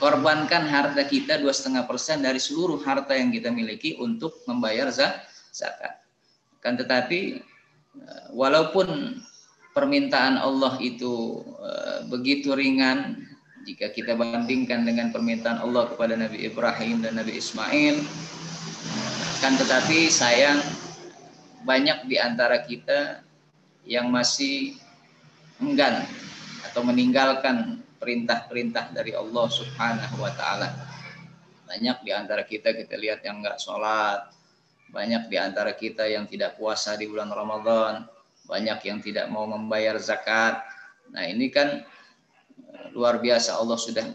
korbankan 0.00 0.64
harta 0.64 1.04
kita 1.04 1.36
dua 1.36 1.52
setengah 1.52 1.84
persen 1.84 2.24
dari 2.24 2.40
seluruh 2.40 2.80
harta 2.80 3.12
yang 3.12 3.28
kita 3.28 3.52
miliki 3.52 4.00
untuk 4.00 4.40
membayar 4.48 4.88
zakat. 4.88 6.00
Kan 6.64 6.80
tetapi 6.80 7.44
eh, 8.00 8.24
walaupun 8.32 9.20
permintaan 9.76 10.40
Allah 10.40 10.80
itu 10.80 11.44
eh, 11.60 12.08
begitu 12.08 12.56
ringan 12.56 13.28
jika 13.64 13.92
kita 13.92 14.16
bandingkan 14.16 14.88
dengan 14.88 15.12
permintaan 15.12 15.60
Allah 15.60 15.88
kepada 15.92 16.16
Nabi 16.16 16.48
Ibrahim 16.48 17.04
dan 17.04 17.20
Nabi 17.20 17.36
Ismail 17.36 18.00
kan 19.40 19.56
tetapi 19.56 20.12
sayang 20.12 20.60
banyak 21.64 22.08
di 22.08 22.16
antara 22.16 22.60
kita 22.64 23.24
yang 23.84 24.12
masih 24.12 24.76
enggan 25.60 26.04
atau 26.64 26.84
meninggalkan 26.84 27.80
perintah-perintah 28.00 28.96
dari 28.96 29.12
Allah 29.12 29.46
Subhanahu 29.48 30.16
wa 30.24 30.32
taala. 30.32 30.72
Banyak 31.68 32.02
di 32.02 32.10
antara 32.10 32.42
kita 32.48 32.72
kita 32.72 32.96
lihat 32.96 33.20
yang 33.22 33.44
enggak 33.44 33.60
sholat, 33.60 34.32
banyak 34.90 35.28
di 35.30 35.36
antara 35.36 35.76
kita 35.76 36.08
yang 36.08 36.26
tidak 36.26 36.56
puasa 36.56 36.96
di 36.96 37.06
bulan 37.06 37.30
Ramadan, 37.30 38.08
banyak 38.48 38.80
yang 38.88 38.98
tidak 39.04 39.30
mau 39.30 39.46
membayar 39.46 39.94
zakat. 40.00 40.64
Nah, 41.14 41.24
ini 41.28 41.52
kan 41.52 41.84
luar 42.92 43.20
biasa 43.22 43.56
Allah 43.60 43.78
sudah 43.78 44.06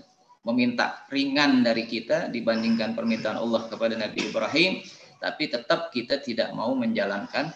meminta 0.45 1.05
ringan 1.09 1.65
dari 1.65 1.89
kita 1.89 2.29
dibandingkan 2.29 2.93
permintaan 2.93 3.41
Allah 3.41 3.65
kepada 3.65 3.97
Nabi 3.97 4.29
Ibrahim, 4.29 4.85
tapi 5.17 5.49
tetap 5.49 5.89
kita 5.89 6.21
tidak 6.21 6.53
mau 6.53 6.77
menjalankan 6.77 7.49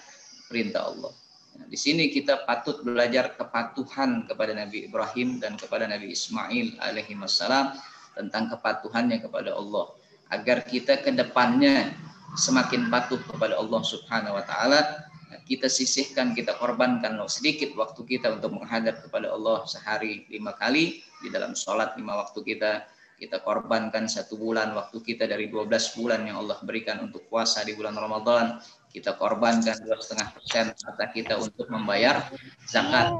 perintah 0.49 0.89
Allah. 0.89 1.13
Nah, 1.59 1.67
di 1.69 1.77
sini 1.77 2.09
kita 2.09 2.49
patut 2.49 2.81
belajar 2.81 3.37
kepatuhan 3.37 4.25
kepada 4.25 4.57
Nabi 4.57 4.89
Ibrahim 4.89 5.37
dan 5.37 5.53
kepada 5.59 5.85
Nabi 5.85 6.15
Ismail 6.17 6.81
alaihi 6.81 7.13
wassalam 7.19 7.77
tentang 8.17 8.49
kepatuhannya 8.57 9.21
kepada 9.21 9.53
Allah 9.53 9.93
agar 10.33 10.65
kita 10.65 11.01
ke 11.01 11.13
depannya 11.13 11.93
semakin 12.37 12.89
patuh 12.89 13.21
kepada 13.25 13.57
Allah 13.57 13.81
Subhanahu 13.81 14.37
wa 14.37 14.43
taala 14.45 15.08
kita 15.49 15.65
sisihkan 15.65 16.37
kita 16.37 16.53
korbankan 16.61 17.17
sedikit 17.25 17.73
waktu 17.73 18.05
kita 18.05 18.37
untuk 18.37 18.61
menghadap 18.61 19.01
kepada 19.01 19.33
Allah 19.33 19.65
sehari 19.65 20.29
lima 20.29 20.53
kali 20.53 21.01
di 21.25 21.27
dalam 21.33 21.57
sholat 21.57 21.97
lima 21.97 22.21
waktu 22.21 22.45
kita 22.45 22.85
kita 23.19 23.41
korbankan 23.41 24.05
satu 24.07 24.37
bulan 24.39 24.71
waktu 24.77 25.01
kita 25.01 25.27
dari 25.27 25.51
12 25.51 25.67
bulan 25.99 26.23
yang 26.23 26.39
Allah 26.39 26.61
berikan 26.63 27.03
untuk 27.03 27.27
puasa 27.27 27.65
di 27.65 27.73
bulan 27.75 27.97
Ramadan 27.97 28.61
kita 28.89 29.13
korbankan 29.17 29.77
dua 29.85 30.01
setengah 30.01 30.33
persen 30.33 30.65
harta 30.73 31.05
kita 31.13 31.37
untuk 31.37 31.69
membayar 31.69 32.25
zakat. 32.65 33.13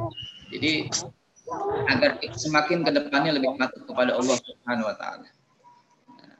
Jadi 0.49 0.89
agar 1.89 2.17
semakin 2.33 2.81
ke 2.85 2.91
depannya 2.93 3.37
lebih 3.37 3.53
patuh 3.57 3.85
kepada 3.85 4.17
Allah 4.17 4.37
Subhanahu 4.41 4.89
wa 4.89 4.95
taala. 4.97 5.29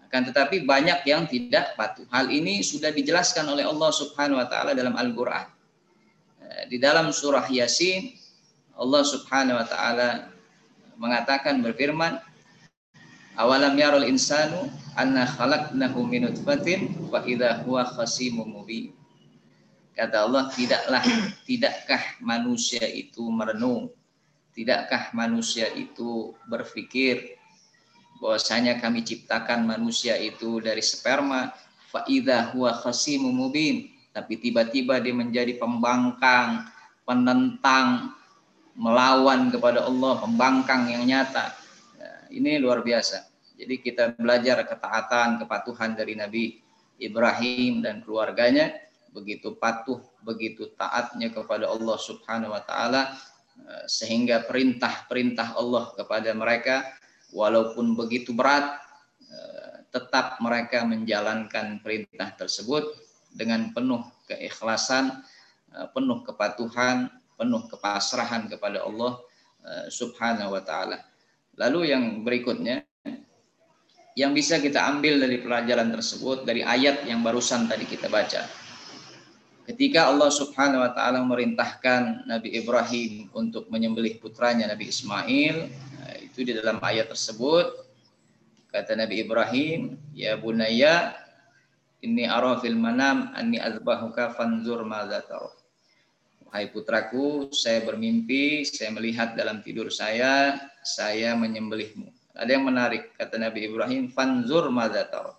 Akan 0.10 0.26
tetapi 0.26 0.66
banyak 0.66 1.06
yang 1.06 1.30
tidak 1.30 1.78
patuh. 1.78 2.06
Hal 2.10 2.34
ini 2.34 2.66
sudah 2.66 2.90
dijelaskan 2.90 3.46
oleh 3.46 3.62
Allah 3.62 3.94
Subhanahu 3.94 4.42
wa 4.42 4.50
taala 4.50 4.74
dalam 4.74 4.98
Al-Qur'an. 4.98 5.59
Di 6.70 6.82
dalam 6.82 7.14
surah 7.14 7.46
Yasin 7.46 8.14
Allah 8.80 9.04
Subhanahu 9.06 9.60
wa 9.60 9.68
taala 9.68 10.34
mengatakan 10.98 11.62
berfirman 11.62 12.18
Awalam 13.40 13.80
yarul 13.80 14.04
insanu 14.04 14.68
anna 15.00 15.24
khalaqnahu 15.24 16.04
min 16.04 16.28
nutfatin 16.28 16.92
wa 17.08 17.24
idza 17.24 17.64
huwa 17.64 17.88
khasimun 17.88 18.52
mubin. 18.52 18.92
Kata 19.96 20.28
Allah, 20.28 20.52
tidaklah, 20.52 21.00
tidakkah 21.48 22.20
manusia 22.20 22.84
itu 22.84 23.24
merenung? 23.32 23.96
Tidakkah 24.52 25.16
manusia 25.16 25.72
itu 25.72 26.36
berpikir 26.52 27.40
bahwasanya 28.20 28.84
kami 28.84 29.08
ciptakan 29.08 29.64
manusia 29.64 30.20
itu 30.20 30.60
dari 30.60 30.84
sperma 30.84 31.56
faida 31.88 32.52
huwa 32.52 32.76
khasimun 32.76 33.32
mubin 33.32 33.88
tapi 34.10 34.42
tiba-tiba 34.42 34.98
dia 34.98 35.14
menjadi 35.14 35.58
pembangkang 35.62 36.66
penentang 37.06 38.14
melawan 38.80 39.52
kepada 39.52 39.86
Allah 39.86 40.24
pembangkang 40.24 40.88
yang 40.90 41.04
nyata. 41.04 41.52
Nah, 42.00 42.20
ini 42.32 42.58
luar 42.58 42.80
biasa. 42.82 43.28
Jadi 43.60 43.76
kita 43.84 44.16
belajar 44.16 44.64
ketaatan 44.64 45.44
kepatuhan 45.44 45.92
dari 45.94 46.16
Nabi 46.16 46.64
Ibrahim 46.96 47.84
dan 47.84 48.00
keluarganya. 48.02 48.72
Begitu 49.12 49.58
patuh, 49.58 50.00
begitu 50.24 50.70
taatnya 50.78 51.34
kepada 51.34 51.68
Allah 51.68 51.98
Subhanahu 51.98 52.54
wa 52.54 52.62
taala 52.64 53.18
eh, 53.58 53.86
sehingga 53.90 54.46
perintah-perintah 54.46 55.58
Allah 55.58 55.92
kepada 55.98 56.30
mereka 56.38 56.86
walaupun 57.34 57.98
begitu 57.98 58.32
berat 58.38 58.80
eh, 59.28 59.90
tetap 59.90 60.38
mereka 60.40 60.86
menjalankan 60.86 61.82
perintah 61.82 62.32
tersebut 62.38 63.09
dengan 63.34 63.72
penuh 63.72 64.02
keikhlasan, 64.30 65.22
eh, 65.74 65.88
penuh 65.94 66.26
kepatuhan, 66.26 67.10
penuh 67.40 67.64
kepasrahan 67.72 68.50
kepada 68.52 68.84
Allah 68.84 69.22
Subhanahu 69.92 70.56
wa 70.56 70.64
taala. 70.64 71.04
Lalu 71.60 71.92
yang 71.92 72.24
berikutnya 72.24 72.80
yang 74.20 74.36
bisa 74.36 74.60
kita 74.60 74.84
ambil 74.84 75.20
dari 75.20 75.40
pelajaran 75.40 75.96
tersebut 75.96 76.44
dari 76.44 76.60
ayat 76.60 77.08
yang 77.08 77.24
barusan 77.24 77.72
tadi 77.72 77.88
kita 77.88 78.12
baca. 78.12 78.44
Ketika 79.64 80.10
Allah 80.10 80.28
Subhanahu 80.34 80.82
wa 80.82 80.92
taala 80.92 81.22
memerintahkan 81.22 82.26
Nabi 82.26 82.58
Ibrahim 82.58 83.30
untuk 83.32 83.70
menyembelih 83.70 84.18
putranya 84.18 84.66
Nabi 84.66 84.90
Ismail, 84.90 85.56
nah, 85.72 86.16
itu 86.20 86.42
di 86.42 86.58
dalam 86.58 86.82
ayat 86.82 87.08
tersebut 87.08 87.88
kata 88.74 88.98
Nabi 88.98 89.22
Ibrahim, 89.24 89.96
"Ya 90.18 90.36
bunayya, 90.36 91.14
inni 92.04 92.28
ara 92.28 92.60
fil 92.60 92.76
manam 92.76 93.32
anni 93.36 93.60
azbahuka 93.60 94.36
fanzur 94.36 94.84
madza 94.88 95.24
tara." 95.26 95.52
Wahai 96.50 96.74
putraku, 96.74 97.54
saya 97.54 97.86
bermimpi, 97.86 98.66
saya 98.66 98.90
melihat 98.90 99.38
dalam 99.38 99.62
tidur 99.62 99.94
saya, 99.94 100.58
saya 100.82 101.38
menyembelihmu. 101.38 102.10
Ada 102.34 102.58
yang 102.58 102.66
menarik, 102.66 103.14
kata 103.14 103.38
Nabi 103.38 103.70
Ibrahim, 103.70 104.10
fanzur 104.10 104.74
madzatar. 104.74 105.38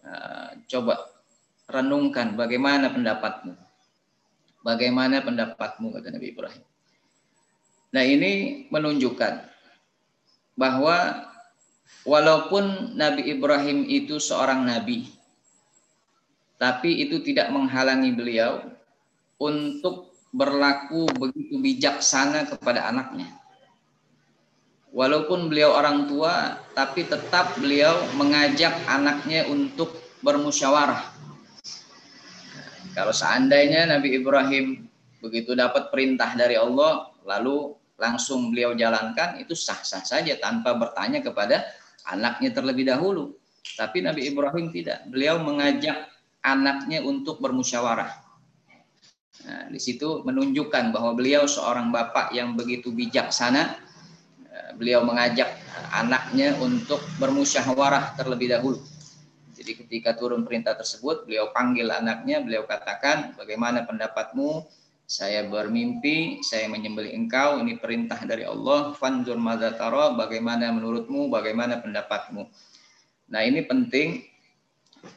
Nah, 0.00 0.56
coba 0.64 0.96
renungkan 1.68 2.40
bagaimana 2.40 2.88
pendapatmu. 2.88 3.52
Bagaimana 4.64 5.20
pendapatmu, 5.20 5.92
kata 5.92 6.08
Nabi 6.08 6.26
Ibrahim. 6.32 6.64
Nah 7.92 8.02
ini 8.02 8.64
menunjukkan 8.72 9.44
bahwa 10.56 11.28
walaupun 12.08 12.96
Nabi 12.96 13.28
Ibrahim 13.28 13.86
itu 13.86 14.16
seorang 14.16 14.66
nabi, 14.66 15.04
tapi 16.58 17.02
itu 17.02 17.20
tidak 17.20 17.50
menghalangi 17.50 18.14
beliau 18.14 18.62
untuk 19.38 20.14
berlaku 20.34 21.14
begitu 21.14 21.58
bijaksana 21.62 22.50
kepada 22.50 22.90
anaknya. 22.90 23.30
Walaupun 24.94 25.50
beliau 25.50 25.74
orang 25.74 26.06
tua, 26.06 26.62
tapi 26.74 27.02
tetap 27.02 27.58
beliau 27.58 27.98
mengajak 28.14 28.78
anaknya 28.86 29.42
untuk 29.50 29.90
bermusyawarah. 30.22 31.10
Kalau 32.94 33.10
seandainya 33.10 33.90
Nabi 33.90 34.22
Ibrahim 34.22 34.86
begitu 35.18 35.58
dapat 35.58 35.90
perintah 35.90 36.30
dari 36.38 36.54
Allah, 36.54 37.10
lalu 37.26 37.74
langsung 37.98 38.54
beliau 38.54 38.70
jalankan, 38.78 39.42
itu 39.42 39.58
sah-sah 39.58 40.06
saja 40.06 40.38
tanpa 40.38 40.78
bertanya 40.78 41.18
kepada 41.18 41.66
anaknya 42.06 42.54
terlebih 42.54 42.86
dahulu. 42.86 43.34
Tapi 43.74 43.98
Nabi 43.98 44.30
Ibrahim 44.30 44.70
tidak. 44.70 45.10
Beliau 45.10 45.42
mengajak 45.42 46.13
anaknya 46.44 47.00
untuk 47.00 47.40
bermusyawarah. 47.40 48.12
Nah, 49.44 49.64
di 49.72 49.80
situ 49.80 50.22
menunjukkan 50.24 50.92
bahwa 50.92 51.16
beliau 51.16 51.48
seorang 51.48 51.88
bapak 51.88 52.32
yang 52.36 52.52
begitu 52.54 52.92
bijaksana. 52.92 53.80
Eh, 54.44 54.70
beliau 54.76 55.02
mengajak 55.02 55.50
anaknya 55.90 56.54
untuk 56.60 57.00
bermusyawarah 57.18 58.14
terlebih 58.14 58.52
dahulu. 58.52 58.78
Jadi 59.54 59.80
ketika 59.80 60.12
turun 60.12 60.44
perintah 60.44 60.76
tersebut, 60.76 61.24
beliau 61.24 61.48
panggil 61.54 61.88
anaknya, 61.88 62.44
beliau 62.44 62.68
katakan, 62.68 63.32
bagaimana 63.38 63.88
pendapatmu? 63.88 64.66
Saya 65.04 65.44
bermimpi, 65.44 66.40
saya 66.40 66.64
menyembelih 66.68 67.12
engkau, 67.12 67.60
ini 67.60 67.76
perintah 67.76 68.18
dari 68.24 68.48
Allah. 68.48 68.96
Fanzur 68.96 69.36
madataro, 69.36 70.16
bagaimana 70.16 70.72
menurutmu, 70.72 71.28
bagaimana 71.28 71.78
pendapatmu? 71.80 72.48
Nah 73.30 73.40
ini 73.44 73.62
penting, 73.64 74.24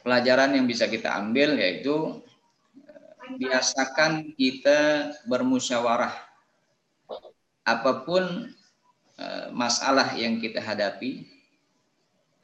pelajaran 0.04 0.54
yang 0.56 0.66
bisa 0.68 0.86
kita 0.86 1.12
ambil 1.16 1.56
yaitu 1.58 2.20
biasakan 3.36 4.32
kita 4.38 5.12
bermusyawarah. 5.28 6.14
Apa 7.68 8.08
pun 8.08 8.48
eh, 9.20 9.46
masalah 9.52 10.16
yang 10.16 10.40
kita 10.40 10.64
hadapi, 10.64 11.28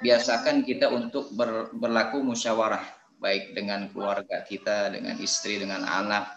biasakan 0.05 0.67
kita 0.69 0.93
untuk 0.93 1.33
ber, 1.33 1.73
berlaku 1.73 2.21
musyawarah, 2.21 2.85
baik 3.17 3.57
dengan 3.57 3.89
keluarga 3.89 4.45
kita, 4.45 4.93
dengan 4.93 5.17
istri, 5.17 5.57
dengan 5.57 5.89
anak, 5.89 6.37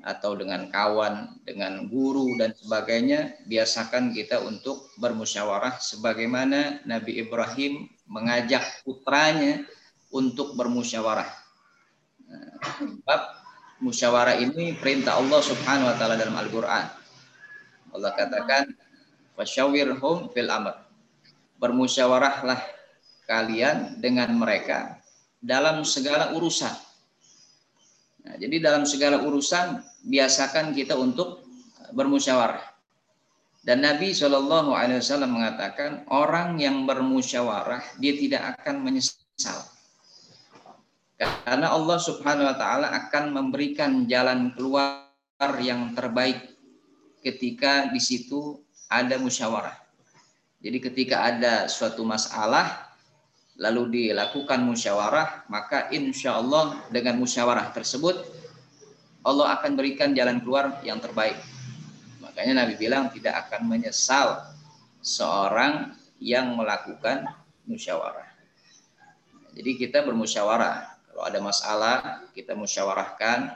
atau 0.00 0.32
dengan 0.32 0.72
kawan, 0.72 1.42
dengan 1.44 1.90
guru 1.90 2.38
dan 2.40 2.56
sebagainya, 2.56 3.36
biasakan 3.44 4.16
kita 4.16 4.40
untuk 4.40 4.88
bermusyawarah 4.96 5.76
sebagaimana 5.76 6.80
Nabi 6.88 7.20
Ibrahim 7.20 7.84
mengajak 8.08 8.64
putranya 8.86 9.60
untuk 10.10 10.58
bermusyawarah. 10.58 11.30
Sebab 12.78 13.20
musyawarah 13.82 14.36
ini 14.38 14.76
perintah 14.78 15.18
Allah 15.18 15.40
Subhanahu 15.42 15.90
wa 15.90 15.96
taala 15.96 16.14
dalam 16.18 16.36
Al-Qur'an. 16.36 16.86
Allah 17.90 18.10
katakan 18.14 18.70
fasyawirhum 19.34 20.30
fil 20.30 20.50
amr. 20.50 20.74
Bermusyawarahlah 21.58 22.60
kalian 23.26 24.00
dengan 24.00 24.32
mereka 24.34 24.98
dalam 25.40 25.82
segala 25.82 26.32
urusan. 26.36 26.72
Nah, 28.20 28.36
jadi 28.36 28.60
dalam 28.60 28.84
segala 28.84 29.24
urusan 29.24 29.80
biasakan 30.04 30.76
kita 30.76 30.94
untuk 30.96 31.44
bermusyawarah. 31.96 32.62
Dan 33.60 33.84
Nabi 33.84 34.16
Shallallahu 34.16 34.72
Alaihi 34.72 35.04
Wasallam 35.04 35.36
mengatakan 35.36 36.08
orang 36.08 36.56
yang 36.56 36.88
bermusyawarah 36.88 38.00
dia 38.00 38.16
tidak 38.16 38.56
akan 38.56 38.80
menyesal 38.80 39.60
karena 41.20 41.68
Allah 41.68 41.98
Subhanahu 42.00 42.48
wa 42.48 42.56
taala 42.56 42.88
akan 42.96 43.36
memberikan 43.36 44.08
jalan 44.08 44.56
keluar 44.56 45.04
yang 45.60 45.92
terbaik 45.92 46.56
ketika 47.20 47.92
di 47.92 48.00
situ 48.00 48.64
ada 48.88 49.20
musyawarah. 49.20 49.76
Jadi 50.60 50.78
ketika 50.80 51.24
ada 51.28 51.68
suatu 51.68 52.04
masalah 52.04 52.88
lalu 53.60 54.08
dilakukan 54.08 54.64
musyawarah, 54.64 55.44
maka 55.52 55.92
insya 55.92 56.40
Allah 56.40 56.80
dengan 56.88 57.20
musyawarah 57.20 57.68
tersebut 57.76 58.16
Allah 59.20 59.60
akan 59.60 59.76
berikan 59.76 60.16
jalan 60.16 60.40
keluar 60.40 60.80
yang 60.80 60.96
terbaik. 60.96 61.36
Makanya 62.24 62.64
Nabi 62.64 62.80
bilang 62.80 63.12
tidak 63.12 63.48
akan 63.48 63.68
menyesal 63.68 64.48
seorang 65.04 65.92
yang 66.16 66.56
melakukan 66.56 67.28
musyawarah. 67.68 68.28
Jadi 69.52 69.76
kita 69.76 70.00
bermusyawarah 70.00 70.99
kalau 71.10 71.22
ada 71.26 71.38
masalah, 71.42 71.96
kita 72.30 72.54
musyawarahkan, 72.54 73.50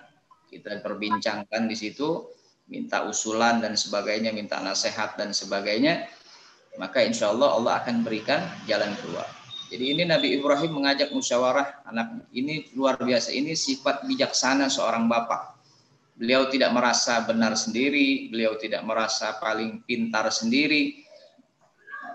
kita 0.50 0.82
perbincangkan 0.82 1.70
di 1.70 1.76
situ, 1.78 2.26
minta 2.66 3.06
usulan 3.06 3.62
dan 3.62 3.78
sebagainya, 3.78 4.34
minta 4.34 4.58
nasihat 4.58 5.14
dan 5.14 5.30
sebagainya, 5.30 6.10
maka 6.74 7.06
insya 7.06 7.30
Allah 7.30 7.54
Allah 7.54 7.72
akan 7.78 8.02
berikan 8.02 8.42
jalan 8.66 8.90
keluar. 8.98 9.30
Jadi 9.70 9.84
ini 9.90 10.02
Nabi 10.06 10.38
Ibrahim 10.38 10.82
mengajak 10.82 11.10
musyawarah 11.10 11.86
anak 11.88 12.30
ini 12.34 12.70
luar 12.74 12.98
biasa. 13.00 13.32
Ini 13.34 13.54
sifat 13.54 14.06
bijaksana 14.06 14.70
seorang 14.70 15.06
bapak. 15.10 15.54
Beliau 16.14 16.46
tidak 16.46 16.70
merasa 16.70 17.26
benar 17.26 17.58
sendiri, 17.58 18.30
beliau 18.30 18.54
tidak 18.54 18.86
merasa 18.86 19.34
paling 19.42 19.82
pintar 19.82 20.30
sendiri, 20.30 21.03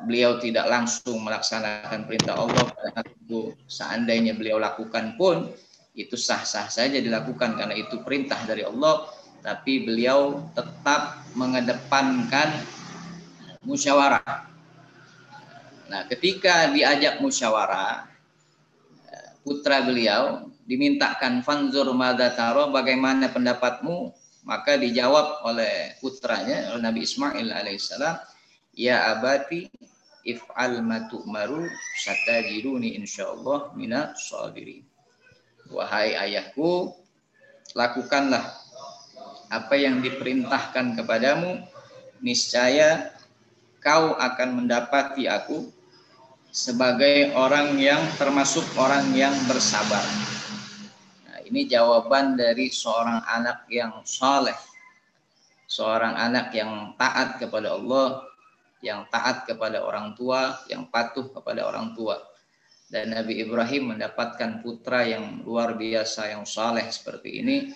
beliau 0.05 0.39
tidak 0.39 0.67
langsung 0.67 1.19
melaksanakan 1.23 2.07
perintah 2.07 2.35
Allah 2.39 2.65
pada 2.71 3.01
itu 3.03 3.55
seandainya 3.67 4.35
beliau 4.35 4.59
lakukan 4.59 5.19
pun 5.19 5.51
itu 5.97 6.15
sah-sah 6.15 6.71
saja 6.71 6.99
dilakukan 7.01 7.59
karena 7.59 7.75
itu 7.75 7.99
perintah 8.05 8.39
dari 8.47 8.63
Allah 8.63 9.09
tapi 9.39 9.87
beliau 9.87 10.51
tetap 10.51 11.23
mengedepankan 11.35 12.59
musyawarah. 13.63 14.47
Nah, 15.89 16.05
ketika 16.05 16.69
diajak 16.69 17.23
musyawarah 17.23 18.09
putra 19.43 19.81
beliau 19.81 20.51
dimintakan 20.69 21.41
fanzur 21.41 21.89
madataro 21.95 22.69
bagaimana 22.69 23.33
pendapatmu 23.33 24.13
maka 24.45 24.77
dijawab 24.77 25.41
oleh 25.41 25.97
putranya 25.97 26.69
oleh 26.73 26.83
Nabi 26.85 27.01
Ismail 27.01 27.49
alaihissalam 27.49 28.15
ya 28.79 29.11
abati 29.11 29.67
if'al 30.23 30.79
ma 30.79 31.03
satajiruni 31.99 32.95
insyaallah 32.95 33.75
mina 33.75 34.15
sabirin. 34.15 34.87
Wahai 35.67 36.15
ayahku, 36.15 36.95
lakukanlah 37.75 38.41
apa 39.51 39.75
yang 39.75 39.99
diperintahkan 39.99 40.95
kepadamu, 40.95 41.59
niscaya 42.23 43.11
kau 43.83 44.15
akan 44.15 44.63
mendapati 44.63 45.27
aku 45.27 45.67
sebagai 46.49 47.35
orang 47.35 47.77
yang 47.77 48.01
termasuk 48.17 48.65
orang 48.79 49.11
yang 49.13 49.35
bersabar. 49.45 50.01
Nah, 51.27 51.37
ini 51.45 51.69
jawaban 51.69 52.33
dari 52.39 52.71
seorang 52.71 53.27
anak 53.27 53.67
yang 53.67 53.99
saleh. 54.07 54.55
seorang 55.69 56.17
anak 56.17 56.49
yang 56.57 56.97
taat 56.97 57.37
kepada 57.37 57.77
Allah, 57.77 58.25
yang 58.79 59.07
taat 59.11 59.43
kepada 59.43 59.83
orang 59.83 60.15
tua, 60.15 60.63
yang 60.71 60.87
patuh 60.87 61.31
kepada 61.31 61.67
orang 61.67 61.91
tua. 61.95 62.15
Dan 62.89 63.13
Nabi 63.13 63.37
Ibrahim 63.43 63.93
mendapatkan 63.93 64.65
putra 64.65 65.05
yang 65.05 65.45
luar 65.45 65.77
biasa, 65.77 66.33
yang 66.33 66.47
saleh 66.47 66.89
seperti 66.89 67.43
ini, 67.43 67.69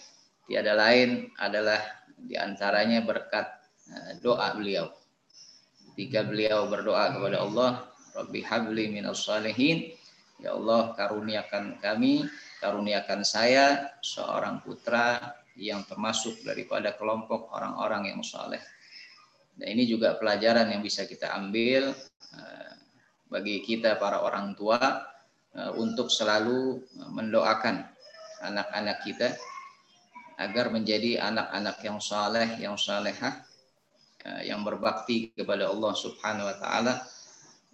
tiada 0.50 0.74
lain 0.74 1.30
adalah 1.38 1.80
di 2.18 2.34
antaranya 2.34 3.04
berkat 3.06 3.46
eh, 3.94 4.12
doa 4.24 4.56
beliau. 4.58 4.90
Ketika 5.94 6.26
beliau 6.26 6.66
berdoa 6.66 7.14
kepada 7.14 7.38
Allah, 7.46 7.72
Rabbi 8.18 8.42
habli 8.42 8.90
minas 8.90 9.22
salihin, 9.22 9.94
ya 10.42 10.58
Allah 10.58 10.98
karuniakan 10.98 11.78
kami, 11.78 12.26
karuniakan 12.58 13.22
saya 13.22 13.94
seorang 14.02 14.66
putra 14.66 15.22
yang 15.54 15.86
termasuk 15.86 16.42
daripada 16.42 16.98
kelompok 16.98 17.54
orang-orang 17.54 18.10
yang 18.18 18.22
saleh. 18.26 18.62
Dan 19.54 19.78
ini 19.78 19.86
juga 19.86 20.18
pelajaran 20.18 20.70
yang 20.74 20.82
bisa 20.82 21.06
kita 21.06 21.30
ambil 21.38 21.94
eh, 22.34 22.72
bagi 23.30 23.62
kita 23.62 24.02
para 24.02 24.26
orang 24.26 24.58
tua 24.58 24.82
eh, 25.54 25.72
untuk 25.78 26.10
selalu 26.10 26.82
mendoakan 27.14 27.86
anak-anak 28.44 28.98
kita 29.06 29.30
agar 30.42 30.74
menjadi 30.74 31.22
anak-anak 31.22 31.78
yang 31.86 32.00
saleh, 32.02 32.50
yang 32.58 32.76
salehah, 32.76 33.46
eh, 34.26 34.50
yang 34.50 34.66
berbakti 34.66 35.30
kepada 35.38 35.70
Allah 35.70 35.94
Subhanahu 35.94 36.50
wa 36.50 36.58
taala, 36.58 36.94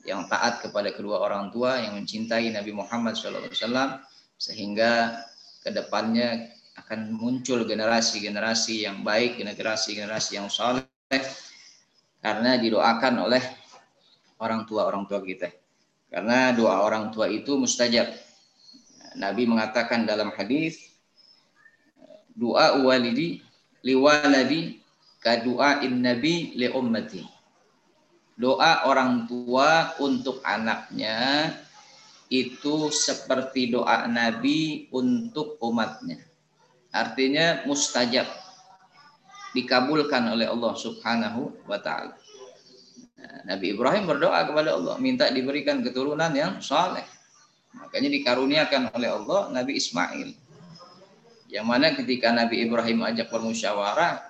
yang 0.04 0.28
taat 0.28 0.63
kepada 0.63 0.92
kedua 0.92 1.24
orang 1.24 1.52
tua, 1.52 1.80
yang 1.80 1.96
mencintai 1.96 2.52
Nabi 2.52 2.72
Muhammad 2.76 3.15
SAW 3.15 4.00
sehingga 4.39 5.24
ke 5.60 5.72
depannya 5.76 6.56
akan 6.80 7.12
muncul 7.12 7.68
generasi-generasi 7.68 8.88
yang 8.88 9.04
baik, 9.04 9.36
generasi-generasi 9.36 10.39
yang 10.39 10.48
soleh 10.48 10.88
karena 12.20 12.60
didoakan 12.60 13.28
oleh 13.28 13.44
orang 14.40 14.64
tua 14.68 14.88
orang 14.88 15.08
tua 15.08 15.20
kita. 15.24 15.52
Karena 16.10 16.56
doa 16.56 16.82
orang 16.84 17.14
tua 17.14 17.30
itu 17.30 17.56
mustajab. 17.56 18.10
Nabi 19.20 19.44
mengatakan 19.50 20.06
dalam 20.06 20.32
hadis 20.34 20.80
doa 22.34 22.80
walidi 22.80 23.44
liwaladi 23.84 24.80
kadua 25.20 25.84
in 25.84 26.02
nabi 26.02 26.56
li 26.56 26.68
ummati. 26.72 27.24
Doa 28.40 28.88
orang 28.88 29.28
tua 29.28 30.00
untuk 30.00 30.40
anaknya 30.48 31.52
itu 32.32 32.94
seperti 32.94 33.74
doa 33.74 34.06
Nabi 34.06 34.88
untuk 34.96 35.58
umatnya. 35.60 36.22
Artinya 36.94 37.66
mustajab. 37.66 38.30
Dikabulkan 39.52 40.30
oleh 40.30 40.46
Allah 40.46 40.74
subhanahu 40.78 41.66
wa 41.66 41.80
ta'ala. 41.82 42.14
Nah, 43.20 43.40
Nabi 43.56 43.74
Ibrahim 43.74 44.06
berdoa 44.06 44.46
kepada 44.46 44.78
Allah. 44.78 44.96
Minta 45.02 45.28
diberikan 45.30 45.82
keturunan 45.82 46.30
yang 46.32 46.62
soleh. 46.62 47.06
Makanya 47.74 48.10
dikaruniakan 48.14 48.94
oleh 48.94 49.10
Allah 49.10 49.42
Nabi 49.54 49.78
Ismail. 49.78 50.30
Yang 51.50 51.66
mana 51.66 51.88
ketika 51.98 52.30
Nabi 52.30 52.70
Ibrahim 52.70 53.02
ajak 53.10 53.34
bermusyawarah 53.34 54.22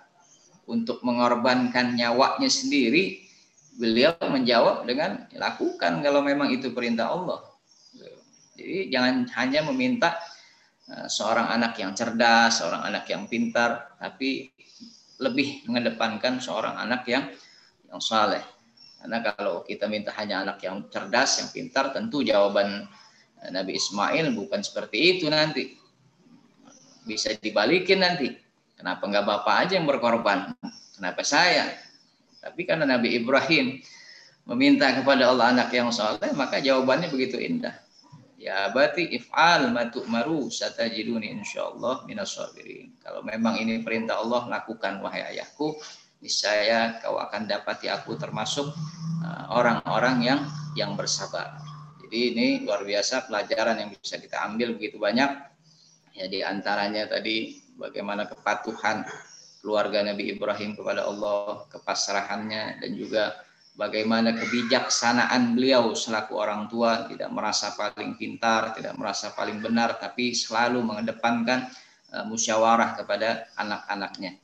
untuk 0.71 1.03
mengorbankan 1.03 1.99
nyawanya 1.99 2.47
sendiri, 2.47 3.27
beliau 3.75 4.15
menjawab 4.23 4.87
dengan 4.87 5.27
lakukan 5.35 5.99
kalau 5.99 6.23
memang 6.23 6.51
itu 6.51 6.71
perintah 6.71 7.11
Allah. 7.11 7.43
Jadi 8.55 8.91
jangan 8.91 9.27
hanya 9.35 9.63
meminta 9.67 10.15
Eh, 10.89 11.05
seorang 11.05 11.53
anak 11.53 11.77
yang 11.77 11.93
cerdas, 11.93 12.65
seorang 12.65 12.81
anak 12.81 13.05
yang 13.13 13.29
pintar, 13.29 13.93
tapi 14.01 14.49
lebih 15.19 15.67
mengedepankan 15.67 16.39
seorang 16.39 16.79
anak 16.79 17.03
yang 17.05 17.27
yang 17.91 17.99
saleh. 17.99 18.41
Karena 18.99 19.23
kalau 19.23 19.63
kita 19.63 19.87
minta 19.87 20.11
hanya 20.19 20.43
anak 20.43 20.59
yang 20.63 20.87
cerdas, 20.91 21.39
yang 21.39 21.49
pintar, 21.51 21.95
tentu 21.95 22.23
jawaban 22.23 22.87
eh, 23.43 23.49
Nabi 23.51 23.79
Ismail 23.79 24.35
bukan 24.35 24.59
seperti 24.59 25.19
itu 25.19 25.25
nanti. 25.31 25.75
Bisa 27.07 27.31
dibalikin 27.35 28.03
nanti. 28.03 28.31
Kenapa 28.75 29.07
nggak 29.07 29.25
bapak 29.27 29.55
aja 29.67 29.73
yang 29.79 29.87
berkorban? 29.87 30.55
Kenapa 30.95 31.23
saya? 31.23 31.75
Tapi 32.39 32.63
karena 32.63 32.87
Nabi 32.87 33.19
Ibrahim 33.19 33.79
meminta 34.47 34.87
kepada 34.95 35.27
Allah 35.31 35.51
anak 35.51 35.69
yang 35.75 35.91
saleh, 35.91 36.31
maka 36.31 36.63
jawabannya 36.63 37.11
begitu 37.11 37.35
indah. 37.39 37.75
Ya 38.39 38.71
berarti 38.71 39.03
if'al 39.19 39.67
matuk 39.75 40.07
maru 40.07 40.47
satajiduni 40.47 41.27
insyaallah 41.43 42.07
minas. 42.07 42.39
Kalau 43.03 43.19
memang 43.27 43.59
ini 43.59 43.83
perintah 43.83 44.23
Allah 44.23 44.47
lakukan 44.47 45.03
wahai 45.03 45.35
ayahku, 45.35 45.75
niscaya 46.23 47.03
kau 47.03 47.19
akan 47.19 47.51
dapati 47.51 47.91
aku 47.91 48.15
termasuk 48.15 48.71
uh, 49.27 49.45
orang-orang 49.51 50.23
yang 50.23 50.39
yang 50.79 50.95
bersabar. 50.95 51.59
Jadi 51.99 52.17
ini 52.31 52.47
luar 52.63 52.87
biasa 52.87 53.27
pelajaran 53.27 53.75
yang 53.75 53.91
bisa 53.91 54.15
kita 54.15 54.39
ambil 54.47 54.71
begitu 54.79 54.95
banyak. 54.95 55.35
Ya 56.15 56.25
di 56.31 56.39
antaranya 56.39 57.11
tadi 57.11 57.59
bagaimana 57.75 58.23
kepatuhan 58.23 59.03
keluarga 59.59 59.99
Nabi 59.99 60.31
Ibrahim 60.31 60.79
kepada 60.79 61.03
Allah, 61.03 61.67
kepasrahannya 61.75 62.79
dan 62.79 62.91
juga 62.95 63.35
bagaimana 63.79 64.35
kebijaksanaan 64.35 65.55
beliau 65.55 65.95
selaku 65.95 66.35
orang 66.35 66.67
tua 66.67 67.07
tidak 67.07 67.31
merasa 67.31 67.71
paling 67.79 68.19
pintar, 68.19 68.75
tidak 68.75 68.99
merasa 68.99 69.31
paling 69.31 69.63
benar, 69.63 69.95
tapi 69.95 70.35
selalu 70.35 70.83
mengedepankan 70.83 71.71
uh, 72.11 72.27
musyawarah 72.27 72.99
kepada 72.99 73.47
anak-anaknya. 73.55 74.35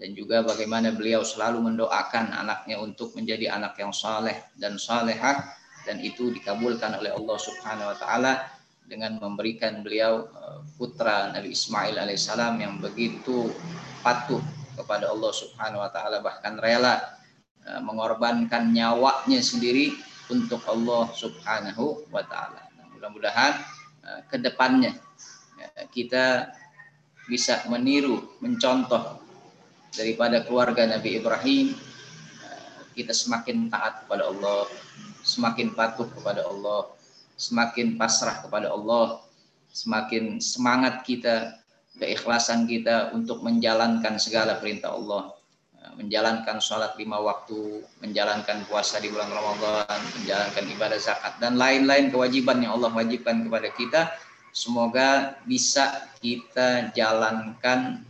Dan 0.00 0.16
juga 0.16 0.40
bagaimana 0.40 0.96
beliau 0.96 1.20
selalu 1.20 1.60
mendoakan 1.60 2.32
anaknya 2.32 2.80
untuk 2.80 3.12
menjadi 3.12 3.52
anak 3.52 3.76
yang 3.76 3.92
saleh 3.92 4.48
dan 4.56 4.80
salehah 4.80 5.44
dan 5.84 6.00
itu 6.00 6.32
dikabulkan 6.32 6.96
oleh 6.96 7.12
Allah 7.12 7.36
Subhanahu 7.36 7.92
wa 7.92 7.96
taala 8.00 8.32
dengan 8.88 9.20
memberikan 9.20 9.84
beliau 9.84 10.24
uh, 10.32 10.64
putra 10.80 11.28
Nabi 11.36 11.52
Ismail 11.52 12.00
alaihissalam 12.00 12.56
yang 12.64 12.80
begitu 12.80 13.52
patuh 14.00 14.40
kepada 14.72 15.12
Allah 15.12 15.32
Subhanahu 15.36 15.84
wa 15.84 15.92
taala 15.92 16.24
bahkan 16.24 16.56
rela 16.56 16.96
Eh, 16.96 17.19
mengorbankan 17.78 18.74
nyawanya 18.74 19.38
sendiri 19.38 19.94
untuk 20.26 20.66
Allah 20.66 21.06
Subhanahu 21.14 22.10
wa 22.10 22.22
taala. 22.26 22.66
Nah, 22.74 22.90
mudah-mudahan 22.90 23.52
uh, 24.02 24.20
ke 24.26 24.42
depannya 24.42 24.98
uh, 25.62 25.86
kita 25.94 26.50
bisa 27.30 27.62
meniru, 27.70 28.26
mencontoh 28.42 29.22
daripada 29.94 30.42
keluarga 30.42 30.82
Nabi 30.90 31.22
Ibrahim 31.22 31.78
kita 33.00 33.14
semakin 33.14 33.70
taat 33.70 34.04
kepada 34.04 34.28
Allah, 34.28 34.66
semakin 35.22 35.72
patuh 35.72 36.10
kepada 36.10 36.44
Allah, 36.44 36.90
semakin 37.40 37.96
pasrah 37.96 38.44
kepada 38.44 38.68
Allah, 38.74 39.24
semakin 39.72 40.36
semangat 40.42 41.06
kita, 41.06 41.64
keikhlasan 41.96 42.68
kita 42.68 43.14
untuk 43.16 43.40
menjalankan 43.40 44.20
segala 44.20 44.60
perintah 44.60 44.92
Allah 44.92 45.39
menjalankan 45.96 46.62
sholat 46.62 46.94
lima 47.00 47.18
waktu, 47.18 47.82
menjalankan 48.04 48.66
puasa 48.68 49.00
di 49.02 49.10
bulan 49.10 49.30
Ramadan, 49.32 49.98
menjalankan 50.20 50.64
ibadah 50.76 50.98
zakat 51.00 51.34
dan 51.42 51.56
lain-lain 51.56 52.12
kewajiban 52.12 52.62
yang 52.62 52.78
Allah 52.78 52.92
wajibkan 52.94 53.46
kepada 53.46 53.68
kita, 53.74 54.00
semoga 54.54 55.40
bisa 55.46 56.10
kita 56.22 56.94
jalankan 56.94 58.02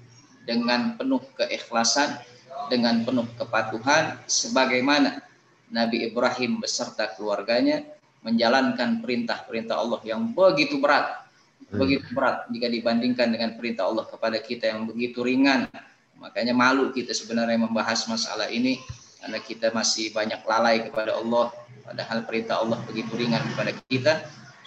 dengan 0.45 0.97
penuh 0.97 1.23
keikhlasan, 1.37 2.21
dengan 2.69 3.05
penuh 3.07 3.29
kepatuhan, 3.37 4.21
sebagaimana 4.29 5.23
Nabi 5.71 6.11
Ibrahim 6.11 6.59
beserta 6.59 7.15
keluarganya 7.15 7.87
menjalankan 8.21 9.01
perintah-perintah 9.01 9.81
Allah 9.81 10.01
yang 10.05 10.37
begitu 10.37 10.77
berat, 10.77 11.25
begitu 11.71 12.05
berat 12.13 12.51
jika 12.51 12.67
dibandingkan 12.69 13.31
dengan 13.33 13.57
perintah 13.57 13.87
Allah 13.87 14.05
kepada 14.05 14.43
kita 14.43 14.75
yang 14.75 14.85
begitu 14.91 15.23
ringan 15.23 15.71
Makanya 16.21 16.53
malu 16.53 16.93
kita 16.93 17.17
sebenarnya 17.17 17.57
membahas 17.57 18.05
masalah 18.05 18.53
ini 18.53 18.77
karena 19.21 19.41
kita 19.41 19.73
masih 19.73 20.13
banyak 20.13 20.41
lalai 20.45 20.85
kepada 20.85 21.17
Allah. 21.17 21.49
Padahal 21.81 22.29
perintah 22.29 22.61
Allah 22.61 22.79
begitu 22.85 23.17
ringan 23.17 23.41
kepada 23.57 23.73
kita. 23.89 24.13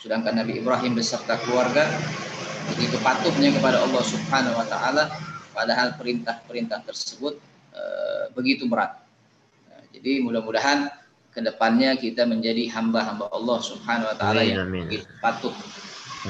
Sedangkan 0.01 0.35
Nabi 0.35 0.59
Ibrahim 0.59 0.97
beserta 0.97 1.37
keluarga 1.45 1.87
begitu 2.73 2.97
patuhnya 3.03 3.53
kepada 3.53 3.83
Allah 3.83 4.03
Subhanahu 4.03 4.55
wa 4.55 4.67
taala 4.67 5.11
padahal 5.51 5.99
perintah-perintah 5.99 6.79
tersebut 6.87 7.35
e, 7.75 7.81
begitu 8.33 8.65
berat. 8.71 9.03
Nah, 9.67 9.83
jadi 9.91 10.23
mudah-mudahan 10.23 10.87
ke 11.33 11.39
depannya 11.43 11.95
kita 11.99 12.23
menjadi 12.23 12.71
hamba-hamba 12.71 13.29
Allah 13.29 13.59
Subhanahu 13.59 14.09
wa 14.09 14.15
taala 14.15 14.41
yang 14.47 14.63
begitu 14.67 15.07
patuh, 15.19 15.53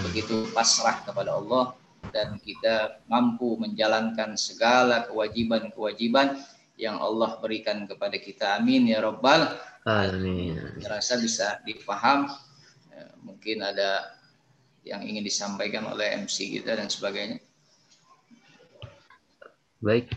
begitu 0.09 0.49
pasrah 0.51 1.05
kepada 1.05 1.37
Allah 1.37 1.77
dan 2.13 2.37
kita 2.37 3.01
mampu 3.09 3.57
menjalankan 3.57 4.37
segala 4.37 5.09
kewajiban-kewajiban 5.09 6.37
yang 6.77 7.01
Allah 7.01 7.41
berikan 7.41 7.89
kepada 7.89 8.15
kita. 8.21 8.61
Amin 8.61 8.85
ya 8.85 9.01
Rabbal. 9.01 9.57
Amin. 9.83 10.55
Saya 10.79 11.01
rasa 11.01 11.13
bisa 11.19 11.47
dipaham. 11.65 12.29
Ya, 12.93 13.05
mungkin 13.25 13.65
ada 13.65 14.13
yang 14.85 15.01
ingin 15.03 15.25
disampaikan 15.25 15.89
oleh 15.89 16.13
MC 16.23 16.53
kita 16.59 16.77
dan 16.77 16.87
sebagainya. 16.87 17.41
Baik, 19.83 20.07